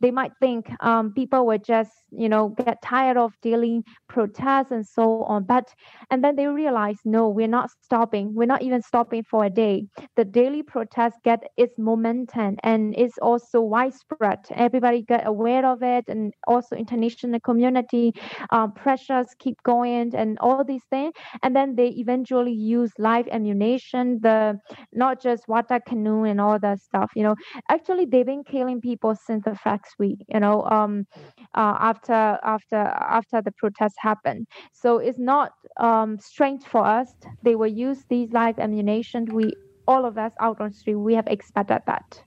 they 0.00 0.10
might 0.10 0.32
think 0.40 0.70
um, 0.80 1.12
people 1.14 1.46
would 1.46 1.64
just 1.64 1.90
you 2.10 2.28
know 2.28 2.50
get 2.50 2.82
tired 2.82 3.16
of 3.16 3.32
daily 3.42 3.82
protests 4.08 4.70
and 4.70 4.86
so 4.86 5.22
on. 5.24 5.44
But 5.44 5.68
and 6.10 6.22
then 6.22 6.36
they 6.36 6.46
realize 6.46 6.98
no, 7.04 7.28
we're 7.28 7.48
not 7.48 7.70
stopping. 7.82 8.34
We're 8.34 8.46
not 8.46 8.62
even 8.62 8.82
stopping 8.82 9.24
for 9.30 9.44
a 9.44 9.50
day. 9.50 9.86
The 10.16 10.24
daily 10.24 10.62
protests 10.62 11.18
get 11.24 11.42
its 11.56 11.74
momentum 11.78 12.56
and 12.62 12.94
it's 12.96 13.18
also 13.18 13.60
widespread 13.60 14.29
Everybody 14.50 15.02
get 15.02 15.26
aware 15.26 15.64
of 15.66 15.82
it, 15.82 16.04
and 16.08 16.32
also 16.46 16.76
international 16.76 17.40
community 17.40 18.12
um, 18.50 18.72
pressures 18.72 19.28
keep 19.38 19.62
going, 19.62 20.14
and 20.14 20.38
all 20.40 20.64
these 20.64 20.84
things. 20.90 21.12
And 21.42 21.54
then 21.54 21.76
they 21.76 21.88
eventually 21.88 22.52
use 22.52 22.92
live 22.98 23.26
ammunition, 23.30 24.20
the 24.22 24.58
not 24.92 25.22
just 25.22 25.48
water 25.48 25.80
cannon 25.86 26.26
and 26.26 26.40
all 26.40 26.58
that 26.58 26.80
stuff. 26.80 27.10
You 27.14 27.22
know, 27.24 27.36
actually 27.68 28.06
they've 28.06 28.26
been 28.26 28.44
killing 28.44 28.80
people 28.80 29.14
since 29.14 29.44
the 29.44 29.54
first 29.54 29.94
week. 29.98 30.18
You 30.28 30.40
know, 30.40 30.64
um, 30.64 31.06
uh, 31.54 31.76
after 31.80 32.38
after 32.44 32.76
after 32.76 33.42
the 33.42 33.52
protests 33.52 33.96
happened. 33.98 34.46
So 34.72 34.98
it's 34.98 35.18
not 35.18 35.52
um, 35.78 36.18
strange 36.18 36.64
for 36.64 36.84
us. 36.84 37.08
They 37.42 37.54
will 37.54 37.66
use 37.66 38.04
these 38.08 38.32
live 38.32 38.58
ammunition. 38.58 39.26
We 39.32 39.52
all 39.86 40.04
of 40.04 40.16
us 40.18 40.32
out 40.40 40.60
on 40.60 40.72
street, 40.72 40.94
we 40.94 41.14
have 41.14 41.26
expected 41.26 41.80
that. 41.86 42.22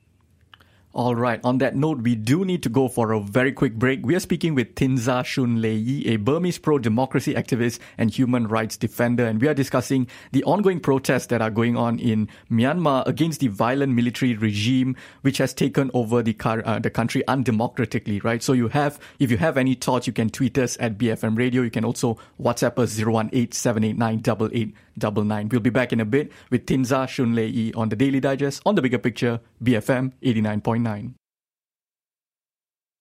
All 0.95 1.15
right. 1.15 1.39
On 1.43 1.57
that 1.57 1.75
note, 1.75 2.01
we 2.01 2.13
do 2.13 2.45
need 2.45 2.61
to 2.61 2.69
go 2.69 2.87
for 2.87 3.13
a 3.13 3.19
very 3.19 3.51
quick 3.51 3.73
break. 3.73 4.05
We 4.05 4.13
are 4.13 4.19
speaking 4.19 4.53
with 4.53 4.75
Thinzar 4.75 5.23
Shunlei 5.23 5.83
Yi, 5.83 6.13
a 6.13 6.17
Burmese 6.17 6.59
pro-democracy 6.59 7.33
activist 7.33 7.79
and 7.97 8.11
human 8.11 8.47
rights 8.47 8.77
defender, 8.77 9.25
and 9.25 9.41
we 9.41 9.47
are 9.47 9.55
discussing 9.55 10.05
the 10.33 10.43
ongoing 10.43 10.79
protests 10.79 11.25
that 11.27 11.41
are 11.41 11.49
going 11.49 11.75
on 11.75 11.97
in 11.97 12.29
Myanmar 12.51 13.07
against 13.07 13.39
the 13.39 13.47
violent 13.47 13.93
military 13.93 14.35
regime 14.35 14.95
which 15.21 15.39
has 15.39 15.51
taken 15.51 15.89
over 15.95 16.21
the 16.21 16.33
car, 16.33 16.61
uh, 16.63 16.77
the 16.77 16.91
country 16.91 17.23
undemocratically. 17.27 18.23
Right. 18.23 18.43
So 18.43 18.53
you 18.53 18.67
have, 18.67 18.99
if 19.17 19.31
you 19.31 19.37
have 19.37 19.57
any 19.57 19.73
thoughts, 19.73 20.05
you 20.05 20.13
can 20.13 20.29
tweet 20.29 20.59
us 20.59 20.77
at 20.79 20.99
BFM 20.99 21.35
Radio. 21.35 21.63
You 21.63 21.71
can 21.71 21.85
also 21.85 22.19
WhatsApp 22.39 22.77
us 22.77 22.91
zero 22.91 23.13
one 23.13 23.31
eight 23.33 23.55
seven 23.55 23.83
eight 23.83 23.97
nine 23.97 24.19
double 24.19 24.51
eight 24.53 24.75
double 24.95 25.23
nine. 25.23 25.49
We'll 25.49 25.59
be 25.59 25.71
back 25.71 25.91
in 25.91 25.99
a 25.99 26.05
bit 26.05 26.31
with 26.51 26.67
Thinzar 26.67 27.07
Shunlei 27.07 27.51
Yi 27.51 27.73
on 27.73 27.89
the 27.89 27.95
Daily 27.95 28.19
Digest 28.19 28.61
on 28.63 28.75
the 28.75 28.81
Bigger 28.83 28.99
Picture 28.99 29.39
BFM 29.63 30.11
eighty 30.21 30.41
nine. 30.83 31.15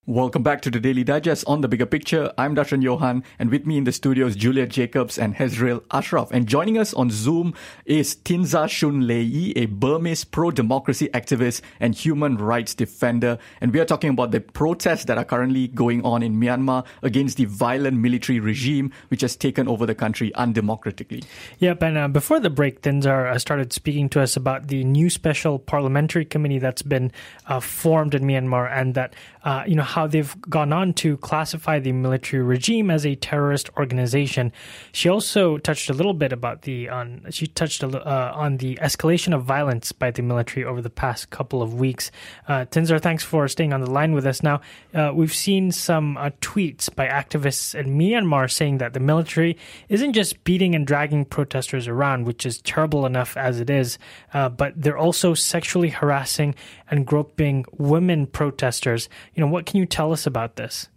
Welcome 0.09 0.43
back 0.43 0.63
to 0.63 0.71
the 0.73 0.81
Daily 0.81 1.05
Digest 1.05 1.45
on 1.47 1.61
the 1.61 1.69
Bigger 1.69 1.87
Picture. 1.87 2.33
I'm 2.37 2.57
Darshan 2.57 2.83
Johan, 2.83 3.23
and 3.39 3.51
with 3.51 3.67
me 3.67 3.79
in 3.79 3.85
the 3.85 3.93
studio 3.93 4.27
is 4.27 4.35
Juliet 4.35 4.69
Jacobs 4.69 5.17
and 5.17 5.37
Hezril 5.37 5.85
Ashraf. 5.93 6.33
And 6.33 6.49
joining 6.49 6.77
us 6.77 6.93
on 6.93 7.09
Zoom 7.09 7.55
is 7.85 8.17
Thinzar 8.17 8.67
Shunlei 8.67 9.23
Yi, 9.23 9.53
a 9.55 9.67
Burmese 9.67 10.25
pro-democracy 10.25 11.09
activist 11.15 11.61
and 11.79 11.95
human 11.95 12.37
rights 12.37 12.75
defender. 12.75 13.39
And 13.61 13.73
we 13.73 13.79
are 13.79 13.85
talking 13.85 14.11
about 14.11 14.33
the 14.33 14.41
protests 14.41 15.05
that 15.05 15.19
are 15.19 15.25
currently 15.25 15.69
going 15.69 16.05
on 16.05 16.25
in 16.25 16.35
Myanmar 16.35 16.85
against 17.05 17.37
the 17.37 17.45
violent 17.45 17.97
military 17.97 18.41
regime 18.41 18.91
which 19.07 19.21
has 19.21 19.37
taken 19.37 19.69
over 19.69 19.87
the 19.87 19.95
country 19.95 20.33
undemocratically. 20.35 21.25
Yep, 21.61 21.81
and 21.81 21.97
uh, 21.97 22.09
before 22.09 22.41
the 22.41 22.51
break, 22.51 22.83
Thinzar 22.83 23.31
uh, 23.31 23.39
started 23.39 23.73
speaking 23.73 24.09
to 24.09 24.21
us 24.21 24.37
about 24.37 24.67
the 24.67 24.83
new 24.83 25.09
special 25.09 25.61
parliamentary 25.61 26.25
committee 26.25 26.59
that's 26.59 26.83
been 26.83 27.13
uh, 27.47 27.61
formed 27.61 28.17
in 28.17 28.25
Myanmar 28.25 28.69
and 28.69 28.95
that, 28.95 29.15
uh, 29.45 29.65
you 29.67 29.75
know, 29.75 29.83
how 29.83 30.07
they've 30.07 30.41
gone 30.43 30.73
on 30.73 30.93
to 30.95 31.17
classify 31.19 31.79
the 31.79 31.93
military 31.93 32.43
regime 32.43 32.91
as 32.91 33.05
a 33.05 33.15
terrorist 33.17 33.71
organization. 33.77 34.53
She 34.93 35.09
also 35.09 35.59
touched 35.59 35.91
a 35.91 35.93
little 35.93 36.15
bit 36.15 36.33
about 36.33 36.63
the 36.63 36.89
on 36.89 37.27
she 37.31 37.47
touched 37.47 37.83
a, 37.83 37.89
uh, 37.89 38.33
on 38.35 38.59
the 38.59 38.77
escalation 38.77 39.35
of 39.35 39.45
violence 39.45 39.93
by 39.93 40.11
the 40.11 40.23
military 40.23 40.65
over 40.65 40.81
the 40.81 40.91
past 40.91 41.31
couple 41.31 41.63
of 41.63 41.75
weeks. 41.75 42.11
Uh, 42.47 42.65
thanks 42.67 43.25
for 43.25 43.49
staying 43.49 43.73
on 43.73 43.81
the 43.81 43.91
line 43.91 44.13
with 44.13 44.27
us. 44.27 44.43
Now 44.43 44.61
uh, 44.95 45.13
we've 45.15 45.35
seen 45.35 45.73
some 45.73 46.17
uh, 46.17 46.31
tweets 46.41 46.95
by 46.95 47.07
activists 47.07 47.75
in 47.75 47.99
Myanmar 47.99 48.51
saying 48.51 48.79
that 48.79 48.93
the 48.93 49.01
military 49.01 49.57
isn't 49.89 50.13
just 50.13 50.45
beating 50.45 50.75
and 50.75 50.87
dragging 50.87 51.25
protesters 51.25 51.89
around, 51.89 52.27
which 52.27 52.47
is 52.47 52.61
terrible 52.63 53.07
enough 53.07 53.37
as 53.37 53.61
it 53.61 53.71
is, 53.71 53.99
uh, 54.35 54.49
but 54.49 54.73
they're 54.77 54.99
also 54.99 55.35
sexually 55.35 55.91
harassing 55.91 56.55
and 56.91 57.07
groping 57.07 57.65
women 57.79 58.27
protesters. 58.27 59.09
You 59.35 59.43
know, 59.43 59.51
what 59.51 59.67
can 59.67 59.79
you 59.79 59.87
tell 59.87 60.13
us 60.13 60.27
about 60.27 60.57
this? 60.57 60.89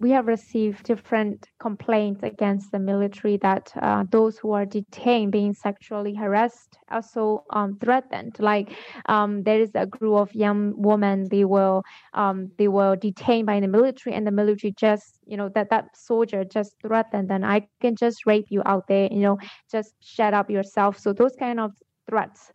we 0.00 0.10
have 0.10 0.26
received 0.26 0.84
different 0.84 1.46
complaints 1.58 2.22
against 2.22 2.72
the 2.72 2.78
military 2.78 3.36
that 3.36 3.70
uh, 3.80 4.02
those 4.10 4.38
who 4.38 4.52
are 4.52 4.64
detained 4.64 5.30
being 5.30 5.52
sexually 5.52 6.14
harassed 6.14 6.78
also 6.90 7.44
um, 7.50 7.76
threatened. 7.78 8.34
Like 8.38 8.72
um, 9.06 9.42
there 9.42 9.60
is 9.60 9.70
a 9.74 9.86
group 9.86 10.14
of 10.14 10.34
young 10.34 10.72
women 10.74 11.28
they 11.30 11.44
were 11.44 11.82
um, 12.14 12.50
they 12.56 12.68
were 12.68 12.96
detained 12.96 13.46
by 13.46 13.60
the 13.60 13.68
military 13.68 14.16
and 14.16 14.26
the 14.26 14.30
military 14.30 14.72
just 14.72 15.18
you 15.26 15.36
know 15.36 15.50
that 15.50 15.68
that 15.68 15.94
soldier 15.94 16.44
just 16.44 16.74
threatened 16.80 17.30
and 17.30 17.44
i 17.44 17.68
can 17.80 17.94
just 17.94 18.26
rape 18.26 18.46
you 18.48 18.62
out 18.64 18.86
there 18.88 19.08
you 19.10 19.20
know 19.20 19.38
just 19.70 19.94
shut 20.00 20.32
up 20.32 20.50
yourself. 20.50 20.98
So 20.98 21.12
those 21.12 21.36
kind 21.36 21.60
of 21.60 21.72
threats 22.08 22.50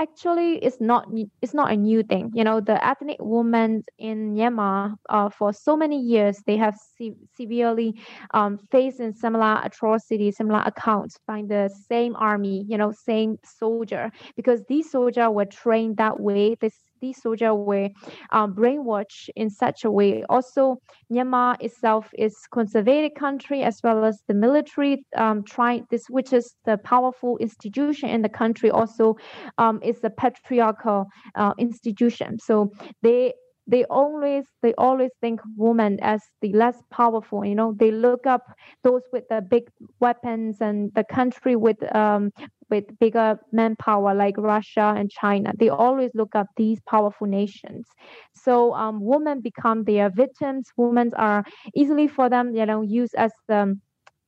actually 0.00 0.56
it's 0.64 0.80
not 0.80 1.06
it's 1.42 1.54
not 1.54 1.72
a 1.72 1.76
new 1.76 2.02
thing. 2.02 2.30
You 2.34 2.44
know 2.44 2.60
the 2.60 2.84
ethnic 2.86 3.18
women 3.20 3.84
in 3.98 4.34
myanmar 4.34 4.94
uh, 5.08 5.28
for 5.30 5.52
so 5.52 5.76
many 5.76 6.00
years 6.00 6.42
they 6.46 6.56
have 6.56 6.74
se- 6.76 7.16
severely 7.36 7.94
um, 8.34 8.58
facing 8.70 9.12
similar 9.12 9.60
atrocities 9.64 10.36
similar 10.36 10.62
accounts 10.66 11.18
by 11.26 11.42
the 11.46 11.68
same 11.88 12.16
army 12.16 12.64
you 12.68 12.76
know 12.78 12.92
same 12.92 13.38
soldier. 13.44 14.10
Because 14.36 14.62
these 14.68 14.90
soldiers 14.90 15.28
were 15.30 15.46
trained 15.46 15.96
that 15.98 16.20
way 16.20 16.56
this 16.60 16.89
these 17.00 17.20
soldiers 17.22 17.52
were 17.54 17.88
um, 18.30 18.54
brainwashed 18.54 19.28
in 19.36 19.50
such 19.50 19.84
a 19.84 19.90
way. 19.90 20.24
Also, 20.28 20.76
Myanmar 21.12 21.56
itself 21.60 22.10
is 22.18 22.36
conservative 22.52 23.12
country 23.18 23.62
as 23.62 23.80
well 23.82 24.04
as 24.04 24.20
the 24.28 24.34
military. 24.34 25.04
Um, 25.16 25.42
trying 25.44 25.86
this, 25.90 26.04
which 26.08 26.32
is 26.32 26.54
the 26.64 26.78
powerful 26.78 27.36
institution 27.38 28.08
in 28.08 28.22
the 28.22 28.28
country, 28.28 28.70
also 28.70 29.16
um, 29.58 29.80
is 29.82 29.98
a 30.04 30.10
patriarchal 30.10 31.06
uh, 31.34 31.52
institution. 31.58 32.38
So 32.38 32.70
they 33.02 33.32
they 33.66 33.84
always 33.84 34.44
they 34.62 34.74
always 34.78 35.10
think 35.20 35.40
women 35.56 35.98
as 36.02 36.20
the 36.42 36.52
less 36.52 36.82
powerful 36.90 37.44
you 37.44 37.54
know 37.54 37.74
they 37.78 37.90
look 37.90 38.26
up 38.26 38.42
those 38.82 39.02
with 39.12 39.24
the 39.30 39.40
big 39.40 39.64
weapons 40.00 40.56
and 40.60 40.90
the 40.94 41.04
country 41.04 41.54
with 41.56 41.78
um 41.94 42.30
with 42.70 42.84
bigger 42.98 43.38
manpower 43.52 44.14
like 44.14 44.36
russia 44.38 44.94
and 44.96 45.10
china 45.10 45.52
they 45.58 45.68
always 45.68 46.10
look 46.14 46.34
up 46.34 46.46
these 46.56 46.80
powerful 46.88 47.26
nations 47.26 47.86
so 48.34 48.72
um, 48.74 49.00
women 49.00 49.40
become 49.40 49.84
their 49.84 50.10
victims 50.10 50.68
women 50.76 51.10
are 51.16 51.44
easily 51.74 52.08
for 52.08 52.28
them 52.28 52.54
you 52.54 52.64
know 52.66 52.82
used 52.82 53.14
as 53.14 53.32
the 53.48 53.76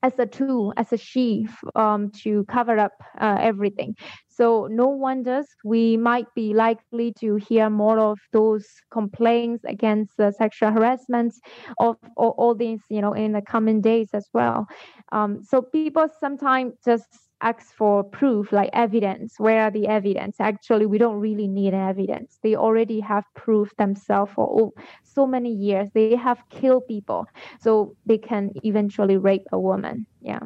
as 0.02 0.18
a 0.18 0.26
tool, 0.26 0.74
as 0.76 0.92
a 0.92 0.96
sheath 0.96 1.54
um, 1.76 2.10
to 2.10 2.44
cover 2.44 2.78
up 2.78 2.92
uh, 3.20 3.36
everything. 3.40 3.94
So 4.28 4.66
no 4.70 4.88
wonders 4.88 5.46
we 5.64 5.96
might 5.96 6.26
be 6.34 6.54
likely 6.54 7.14
to 7.20 7.36
hear 7.36 7.70
more 7.70 7.98
of 7.98 8.18
those 8.32 8.66
complaints 8.90 9.64
against 9.64 10.18
uh, 10.18 10.32
sexual 10.32 10.72
harassment 10.72 11.34
of, 11.78 11.96
all 12.16 12.54
these, 12.54 12.80
you 12.88 13.00
know, 13.00 13.12
in 13.12 13.32
the 13.32 13.42
coming 13.42 13.80
days 13.80 14.08
as 14.12 14.28
well. 14.32 14.66
Um, 15.12 15.42
so 15.42 15.62
people 15.62 16.08
sometimes 16.20 16.74
just 16.84 17.06
ask 17.42 17.74
for 17.74 18.04
proof, 18.04 18.52
like 18.52 18.70
evidence. 18.72 19.34
Where 19.38 19.62
are 19.64 19.70
the 19.70 19.86
evidence? 19.88 20.36
Actually, 20.40 20.86
we 20.86 20.98
don't 20.98 21.20
really 21.20 21.48
need 21.48 21.74
evidence. 21.74 22.38
They 22.42 22.56
already 22.56 23.00
have 23.00 23.24
proof 23.34 23.70
themselves 23.76 24.32
for 24.32 24.72
so 25.02 25.26
many 25.26 25.52
years. 25.52 25.88
They 25.92 26.16
have 26.16 26.38
killed 26.48 26.86
people, 26.86 27.26
so 27.60 27.96
they 28.06 28.18
can 28.18 28.50
eventually 28.64 29.16
rape 29.16 29.46
a 29.52 29.58
woman. 29.58 30.06
Yeah. 30.20 30.40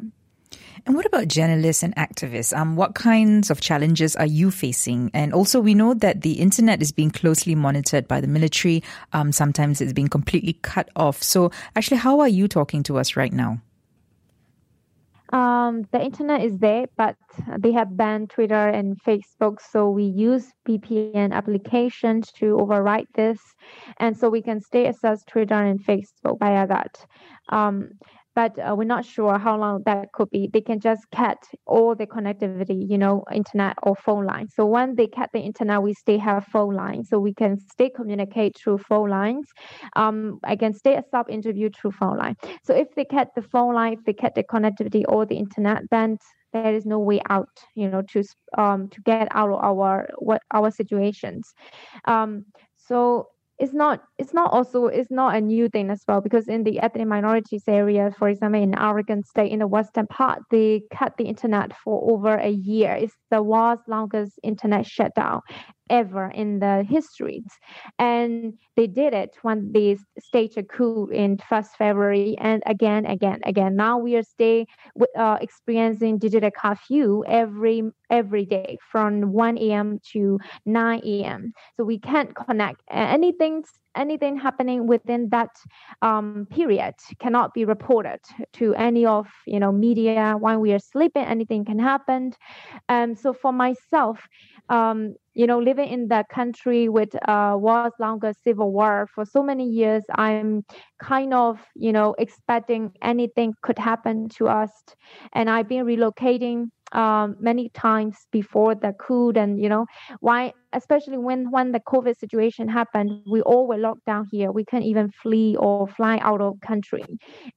And 0.85 0.95
what 0.95 1.05
about 1.05 1.27
journalists 1.27 1.83
and 1.83 1.95
activists? 1.95 2.55
Um, 2.55 2.75
what 2.75 2.95
kinds 2.95 3.49
of 3.49 3.59
challenges 3.59 4.15
are 4.15 4.25
you 4.25 4.51
facing? 4.51 5.11
And 5.13 5.33
also, 5.33 5.59
we 5.59 5.73
know 5.73 5.93
that 5.95 6.21
the 6.21 6.33
internet 6.33 6.81
is 6.81 6.91
being 6.91 7.11
closely 7.11 7.55
monitored 7.55 8.07
by 8.07 8.21
the 8.21 8.27
military. 8.27 8.83
Um, 9.13 9.31
sometimes 9.31 9.81
it's 9.81 9.93
being 9.93 10.07
completely 10.07 10.53
cut 10.61 10.89
off. 10.95 11.21
So, 11.21 11.51
actually, 11.75 11.97
how 11.97 12.19
are 12.21 12.29
you 12.29 12.47
talking 12.47 12.83
to 12.83 12.97
us 12.97 13.15
right 13.15 13.33
now? 13.33 13.61
Um, 15.33 15.85
the 15.91 16.01
internet 16.01 16.41
is 16.41 16.57
there, 16.57 16.85
but 16.95 17.15
they 17.59 17.73
have 17.73 17.97
banned 17.97 18.29
Twitter 18.29 18.69
and 18.69 18.97
Facebook. 19.03 19.59
So 19.61 19.89
we 19.89 20.05
use 20.05 20.53
VPN 20.67 21.33
applications 21.33 22.31
to 22.33 22.57
override 22.59 23.07
this, 23.13 23.39
and 23.97 24.17
so 24.17 24.29
we 24.29 24.41
can 24.41 24.61
stay 24.61 24.87
access 24.87 25.23
Twitter 25.23 25.55
and 25.55 25.83
Facebook 25.83 26.39
via 26.39 26.65
that. 26.67 27.05
Um, 27.49 27.91
but 28.37 28.53
uh, 28.59 28.75
we're 28.77 28.83
not 28.83 29.03
sure 29.03 29.39
how 29.39 29.57
long 29.57 29.81
that 29.87 30.11
could 30.13 30.29
be. 30.29 30.47
They 30.53 30.61
can 30.61 30.79
just 30.79 31.03
cut 31.09 31.39
all 31.65 31.95
the 31.95 32.05
connectivity, 32.05 32.87
you 32.87 32.99
know, 33.03 33.23
internet 33.33 33.75
or 33.81 33.95
phone 33.95 34.27
line. 34.27 34.47
So 34.47 34.63
when 34.63 34.95
they 34.95 35.07
cut 35.07 35.31
the 35.33 35.39
internet, 35.39 35.81
we 35.81 35.95
still 35.95 36.19
have 36.19 36.45
phone 36.45 36.75
lines, 36.75 37.09
so 37.09 37.17
we 37.17 37.33
can 37.33 37.57
stay 37.57 37.89
communicate 37.89 38.55
through 38.55 38.77
phone 38.89 39.09
lines. 39.09 39.47
Um, 39.95 40.39
I 40.43 40.55
can 40.55 40.75
stay 40.75 40.93
a 40.97 41.03
sub 41.09 41.31
interview 41.31 41.71
through 41.71 41.93
phone 41.93 42.17
line. 42.19 42.35
So 42.63 42.75
if 42.75 42.93
they 42.95 43.05
cut 43.05 43.29
the 43.35 43.41
phone 43.41 43.73
line, 43.73 43.93
if 43.93 44.03
they 44.05 44.13
cut 44.13 44.35
the 44.35 44.43
connectivity 44.43 45.03
or 45.07 45.25
the 45.25 45.37
internet, 45.37 45.81
then 45.89 46.19
there 46.53 46.75
is 46.75 46.85
no 46.85 46.99
way 46.99 47.19
out, 47.31 47.49
you 47.73 47.89
know, 47.89 48.03
to 48.11 48.23
um 48.55 48.87
to 48.89 49.01
get 49.01 49.27
out 49.31 49.49
of 49.49 49.59
our 49.79 50.07
what 50.19 50.43
our 50.53 50.69
situations. 50.69 51.55
Um, 52.05 52.45
so 52.77 53.29
it's 53.59 53.73
not 53.73 54.01
it's 54.17 54.33
not 54.33 54.51
also 54.51 54.85
it's 54.85 55.09
not 55.09 55.35
a 55.35 55.41
new 55.41 55.67
thing 55.69 55.89
as 55.89 56.03
well 56.07 56.21
because 56.21 56.47
in 56.47 56.63
the 56.63 56.79
ethnic 56.79 57.07
minorities 57.07 57.63
area 57.67 58.13
for 58.17 58.29
example 58.29 58.61
in 58.61 58.73
Arakan 58.73 59.23
state 59.25 59.51
in 59.51 59.59
the 59.59 59.67
western 59.67 60.05
part 60.07 60.43
they 60.51 60.83
cut 60.93 61.13
the 61.17 61.25
internet 61.25 61.75
for 61.83 62.11
over 62.11 62.35
a 62.35 62.49
year. 62.49 62.93
It's 62.93 63.15
the 63.31 63.41
world's 63.41 63.81
longest 63.87 64.39
internet 64.43 64.85
shutdown 64.85 65.41
ever 65.89 66.29
in 66.29 66.59
the 66.59 66.83
histories. 66.87 67.45
And 67.99 68.53
they 68.75 68.87
did 68.87 69.13
it 69.13 69.37
when 69.41 69.71
they 69.73 69.97
staged 70.19 70.57
a 70.57 70.63
coup 70.63 71.07
in 71.07 71.37
first 71.37 71.75
February 71.77 72.35
and 72.39 72.61
again, 72.65 73.05
again, 73.05 73.39
again. 73.45 73.75
Now 73.75 73.97
we 73.97 74.15
are 74.15 74.23
still 74.23 74.65
uh, 75.17 75.37
experiencing 75.41 76.17
digital 76.19 76.51
curfew 76.51 77.23
every 77.27 77.83
every 78.09 78.45
day 78.45 78.77
from 78.91 79.31
1 79.31 79.71
a.m. 79.71 79.99
to 80.13 80.39
9 80.65 81.23
a.m. 81.23 81.53
So 81.75 81.83
we 81.83 81.99
can't 81.99 82.35
connect 82.35 82.81
anything 82.89 83.63
anything 83.97 84.37
happening 84.37 84.87
within 84.87 85.29
that 85.29 85.49
um, 86.01 86.47
period 86.49 86.93
cannot 87.19 87.53
be 87.53 87.65
reported 87.65 88.19
to 88.53 88.73
any 88.75 89.05
of 89.05 89.27
you 89.45 89.59
know 89.59 89.71
media. 89.71 90.35
When 90.39 90.59
we 90.59 90.73
are 90.73 90.79
sleeping 90.79 91.25
anything 91.25 91.65
can 91.65 91.79
happen. 91.79 92.33
Um, 92.89 93.15
so 93.15 93.33
for 93.33 93.51
myself 93.51 94.19
um, 94.69 95.15
you 95.33 95.47
know 95.47 95.59
living 95.59 95.89
in 95.89 96.07
that 96.09 96.29
country 96.29 96.89
with 96.89 97.15
uh, 97.27 97.55
world's 97.59 97.95
longest 97.99 98.43
civil 98.43 98.71
war 98.71 99.07
for 99.13 99.23
so 99.25 99.43
many 99.43 99.65
years 99.65 100.03
i'm 100.15 100.63
kind 101.01 101.33
of 101.33 101.59
you 101.75 101.91
know 101.91 102.15
expecting 102.17 102.91
anything 103.01 103.53
could 103.61 103.77
happen 103.79 104.29
to 104.29 104.47
us. 104.47 104.71
And 105.33 105.49
i've 105.49 105.67
been 105.67 105.85
relocating 105.85 106.69
um, 106.91 107.35
many 107.39 107.69
times 107.69 108.15
before 108.31 108.75
the 108.75 108.93
coup 108.99 109.31
and 109.35 109.59
you 109.61 109.69
know 109.69 109.85
why 110.19 110.53
especially 110.73 111.17
when 111.17 111.49
when 111.51 111.71
the 111.71 111.79
covid 111.79 112.17
situation 112.17 112.67
happened 112.67 113.21
we 113.25 113.41
all 113.41 113.67
were 113.67 113.77
locked 113.77 114.05
down 114.05 114.27
here. 114.31 114.51
We 114.51 114.65
can't 114.65 114.83
even 114.83 115.11
flee 115.11 115.55
or 115.57 115.87
fly 115.87 116.17
out 116.21 116.41
of 116.41 116.59
country. 116.61 117.03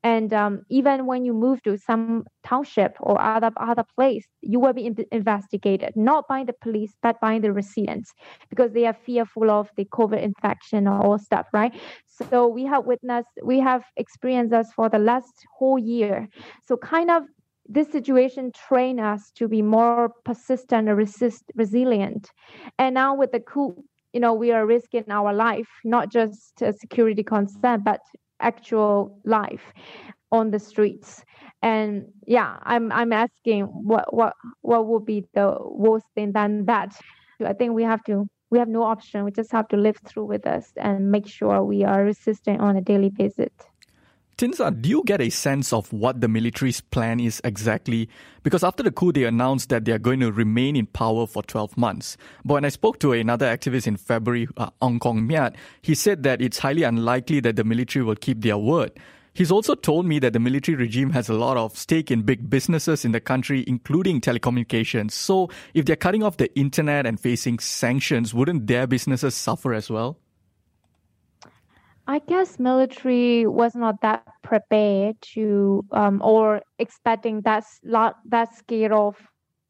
And 0.02 0.32
um, 0.32 0.62
even 0.70 1.06
when 1.06 1.24
you 1.24 1.32
move 1.32 1.62
to 1.62 1.76
some 1.78 2.24
township 2.44 2.96
or 3.00 3.20
other 3.20 3.50
other 3.58 3.84
place 3.96 4.26
you 4.40 4.58
will 4.58 4.72
be 4.72 4.86
in- 4.86 5.04
investigated 5.12 5.92
not 5.94 6.26
by 6.28 6.42
the 6.44 6.54
police 6.62 6.94
but 7.02 7.20
by 7.20 7.38
the 7.38 7.52
residents 7.52 8.12
because 8.48 8.72
they 8.72 8.86
are 8.86 8.96
fearful 9.06 9.50
of 9.50 9.68
the 9.76 9.84
covid 9.86 10.22
infection 10.22 10.88
or 10.88 10.98
all 11.04 11.18
stuff 11.18 11.46
right? 11.52 11.74
So 12.06 12.48
we 12.48 12.64
have 12.64 12.86
witnessed 12.86 13.28
we 13.42 13.60
have 13.60 13.82
experienced 13.96 14.50
this 14.52 14.72
for 14.74 14.88
the 14.88 14.98
last 14.98 15.34
whole 15.58 15.78
year. 15.78 16.28
So 16.66 16.76
kind 16.76 17.10
of 17.10 17.24
this 17.70 17.90
situation 17.90 18.50
trained 18.68 18.98
us 18.98 19.30
to 19.36 19.46
be 19.46 19.62
more 19.62 20.10
persistent 20.24 20.88
and 20.88 20.98
resist, 20.98 21.44
resilient. 21.54 22.30
And 22.78 22.94
now 22.94 23.14
with 23.14 23.30
the 23.30 23.38
coup, 23.38 23.84
you 24.12 24.18
know, 24.18 24.34
we 24.34 24.50
are 24.50 24.66
risking 24.66 25.04
our 25.08 25.32
life, 25.32 25.68
not 25.84 26.10
just 26.10 26.60
a 26.60 26.72
security 26.72 27.22
concern, 27.22 27.82
but 27.84 28.00
actual 28.40 29.20
life 29.24 29.72
on 30.32 30.50
the 30.50 30.58
streets. 30.58 31.24
And 31.62 32.06
yeah, 32.26 32.56
I'm 32.64 32.90
I'm 32.90 33.12
asking 33.12 33.64
what 33.64 34.12
what 34.12 34.34
what 34.62 34.86
would 34.88 35.04
be 35.04 35.26
the 35.34 35.56
worst 35.60 36.06
thing 36.14 36.32
than 36.32 36.64
that? 36.66 36.98
I 37.44 37.52
think 37.52 37.74
we 37.74 37.84
have 37.84 38.02
to 38.04 38.26
we 38.50 38.58
have 38.58 38.68
no 38.68 38.82
option. 38.82 39.24
We 39.24 39.30
just 39.30 39.52
have 39.52 39.68
to 39.68 39.76
live 39.76 39.98
through 40.04 40.24
with 40.24 40.44
us 40.46 40.72
and 40.76 41.12
make 41.12 41.28
sure 41.28 41.62
we 41.62 41.84
are 41.84 42.02
resistant 42.02 42.60
on 42.60 42.76
a 42.76 42.80
daily 42.80 43.10
basis. 43.10 43.52
Thinzar, 44.40 44.70
do 44.80 44.88
you 44.88 45.02
get 45.04 45.20
a 45.20 45.28
sense 45.28 45.70
of 45.70 45.92
what 45.92 46.22
the 46.22 46.26
military's 46.26 46.80
plan 46.80 47.20
is 47.20 47.42
exactly? 47.44 48.08
Because 48.42 48.64
after 48.64 48.82
the 48.82 48.90
coup, 48.90 49.12
they 49.12 49.24
announced 49.24 49.68
that 49.68 49.84
they 49.84 49.92
are 49.92 49.98
going 49.98 50.20
to 50.20 50.32
remain 50.32 50.76
in 50.76 50.86
power 50.86 51.26
for 51.26 51.42
12 51.42 51.76
months. 51.76 52.16
But 52.42 52.54
when 52.54 52.64
I 52.64 52.70
spoke 52.70 53.00
to 53.00 53.12
another 53.12 53.44
activist 53.44 53.86
in 53.86 53.98
February, 53.98 54.48
uh, 54.56 54.70
Ong 54.80 54.98
Kong 54.98 55.28
Miat, 55.28 55.56
he 55.82 55.94
said 55.94 56.22
that 56.22 56.40
it's 56.40 56.56
highly 56.56 56.84
unlikely 56.84 57.40
that 57.40 57.56
the 57.56 57.64
military 57.64 58.02
will 58.02 58.14
keep 58.14 58.40
their 58.40 58.56
word. 58.56 58.92
He's 59.34 59.50
also 59.50 59.74
told 59.74 60.06
me 60.06 60.18
that 60.20 60.32
the 60.32 60.40
military 60.40 60.74
regime 60.74 61.10
has 61.10 61.28
a 61.28 61.34
lot 61.34 61.58
of 61.58 61.76
stake 61.76 62.10
in 62.10 62.22
big 62.22 62.48
businesses 62.48 63.04
in 63.04 63.12
the 63.12 63.20
country, 63.20 63.62
including 63.66 64.22
telecommunications. 64.22 65.10
So 65.10 65.50
if 65.74 65.84
they're 65.84 65.96
cutting 65.96 66.22
off 66.22 66.38
the 66.38 66.50
internet 66.58 67.04
and 67.04 67.20
facing 67.20 67.58
sanctions, 67.58 68.32
wouldn't 68.32 68.68
their 68.68 68.86
businesses 68.86 69.34
suffer 69.34 69.74
as 69.74 69.90
well? 69.90 70.16
I 72.06 72.18
guess 72.20 72.58
military 72.58 73.46
was 73.46 73.74
not 73.74 74.00
that 74.02 74.24
prepared 74.42 75.16
to 75.34 75.84
um, 75.92 76.20
or 76.24 76.62
expecting 76.78 77.42
that 77.42 77.64
lot 77.84 78.14
that 78.26 78.54
scale 78.54 79.08
of 79.08 79.16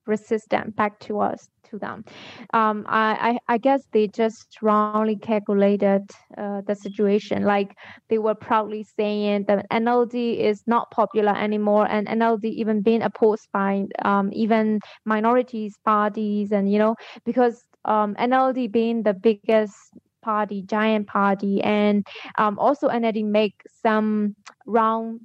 resistance 0.06 0.74
back 0.74 0.98
to 1.00 1.20
us 1.20 1.48
to 1.70 1.78
them. 1.78 2.04
Um, 2.52 2.84
I, 2.88 3.38
I, 3.48 3.54
I 3.54 3.58
guess 3.58 3.82
they 3.92 4.08
just 4.08 4.58
wrongly 4.60 5.16
calculated 5.16 6.02
uh, 6.36 6.62
the 6.66 6.74
situation. 6.74 7.44
Like 7.44 7.74
they 8.08 8.18
were 8.18 8.34
proudly 8.34 8.84
saying 8.96 9.44
that 9.48 9.66
NLD 9.70 10.38
is 10.38 10.62
not 10.66 10.90
popular 10.90 11.36
anymore, 11.36 11.86
and 11.88 12.06
NLD 12.08 12.44
even 12.44 12.82
being 12.82 13.02
opposed 13.02 13.48
by 13.52 13.84
um, 14.02 14.30
even 14.32 14.80
minorities 15.04 15.74
parties, 15.84 16.52
and 16.52 16.70
you 16.70 16.78
know 16.78 16.96
because 17.24 17.62
um, 17.84 18.14
NLD 18.16 18.70
being 18.70 19.02
the 19.02 19.14
biggest 19.14 19.74
party, 20.22 20.62
giant 20.62 21.06
party, 21.06 21.60
and 21.62 22.06
um, 22.38 22.58
also 22.58 22.88
NLD 22.88 23.24
make 23.24 23.54
some 23.82 24.36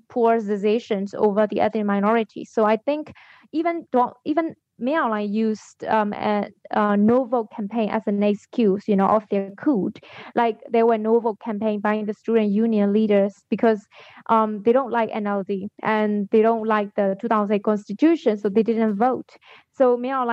poor 0.09 0.39
decisions 0.39 1.13
over 1.13 1.47
the 1.47 1.61
other 1.61 1.83
minorities. 1.83 2.49
So 2.51 2.65
I 2.65 2.77
think 2.77 3.13
even 3.51 3.85
even 4.25 4.55
Miao 4.77 5.15
used 5.15 5.85
um, 5.85 6.11
a, 6.13 6.49
a 6.71 6.97
novel 6.97 7.47
campaign 7.47 7.89
as 7.89 8.01
an 8.07 8.21
excuse, 8.23 8.87
you 8.87 8.95
know, 8.95 9.07
of 9.07 9.23
their 9.29 9.51
coup. 9.51 9.91
Like 10.35 10.59
there 10.69 10.85
were 10.85 10.97
novel 10.97 11.37
campaign 11.37 11.79
by 11.79 12.03
the 12.05 12.13
student 12.13 12.51
union 12.51 12.91
leaders 12.91 13.33
because 13.49 13.87
um, 14.29 14.63
they 14.63 14.73
don't 14.73 14.91
like 14.91 15.09
NLD 15.11 15.69
and 15.81 16.27
they 16.31 16.41
don't 16.41 16.67
like 16.67 16.93
the 16.95 17.15
2008 17.21 17.63
constitution, 17.63 18.37
so 18.37 18.49
they 18.49 18.63
didn't 18.63 18.95
vote. 18.95 19.37
So 19.71 19.95
Miao 19.97 20.25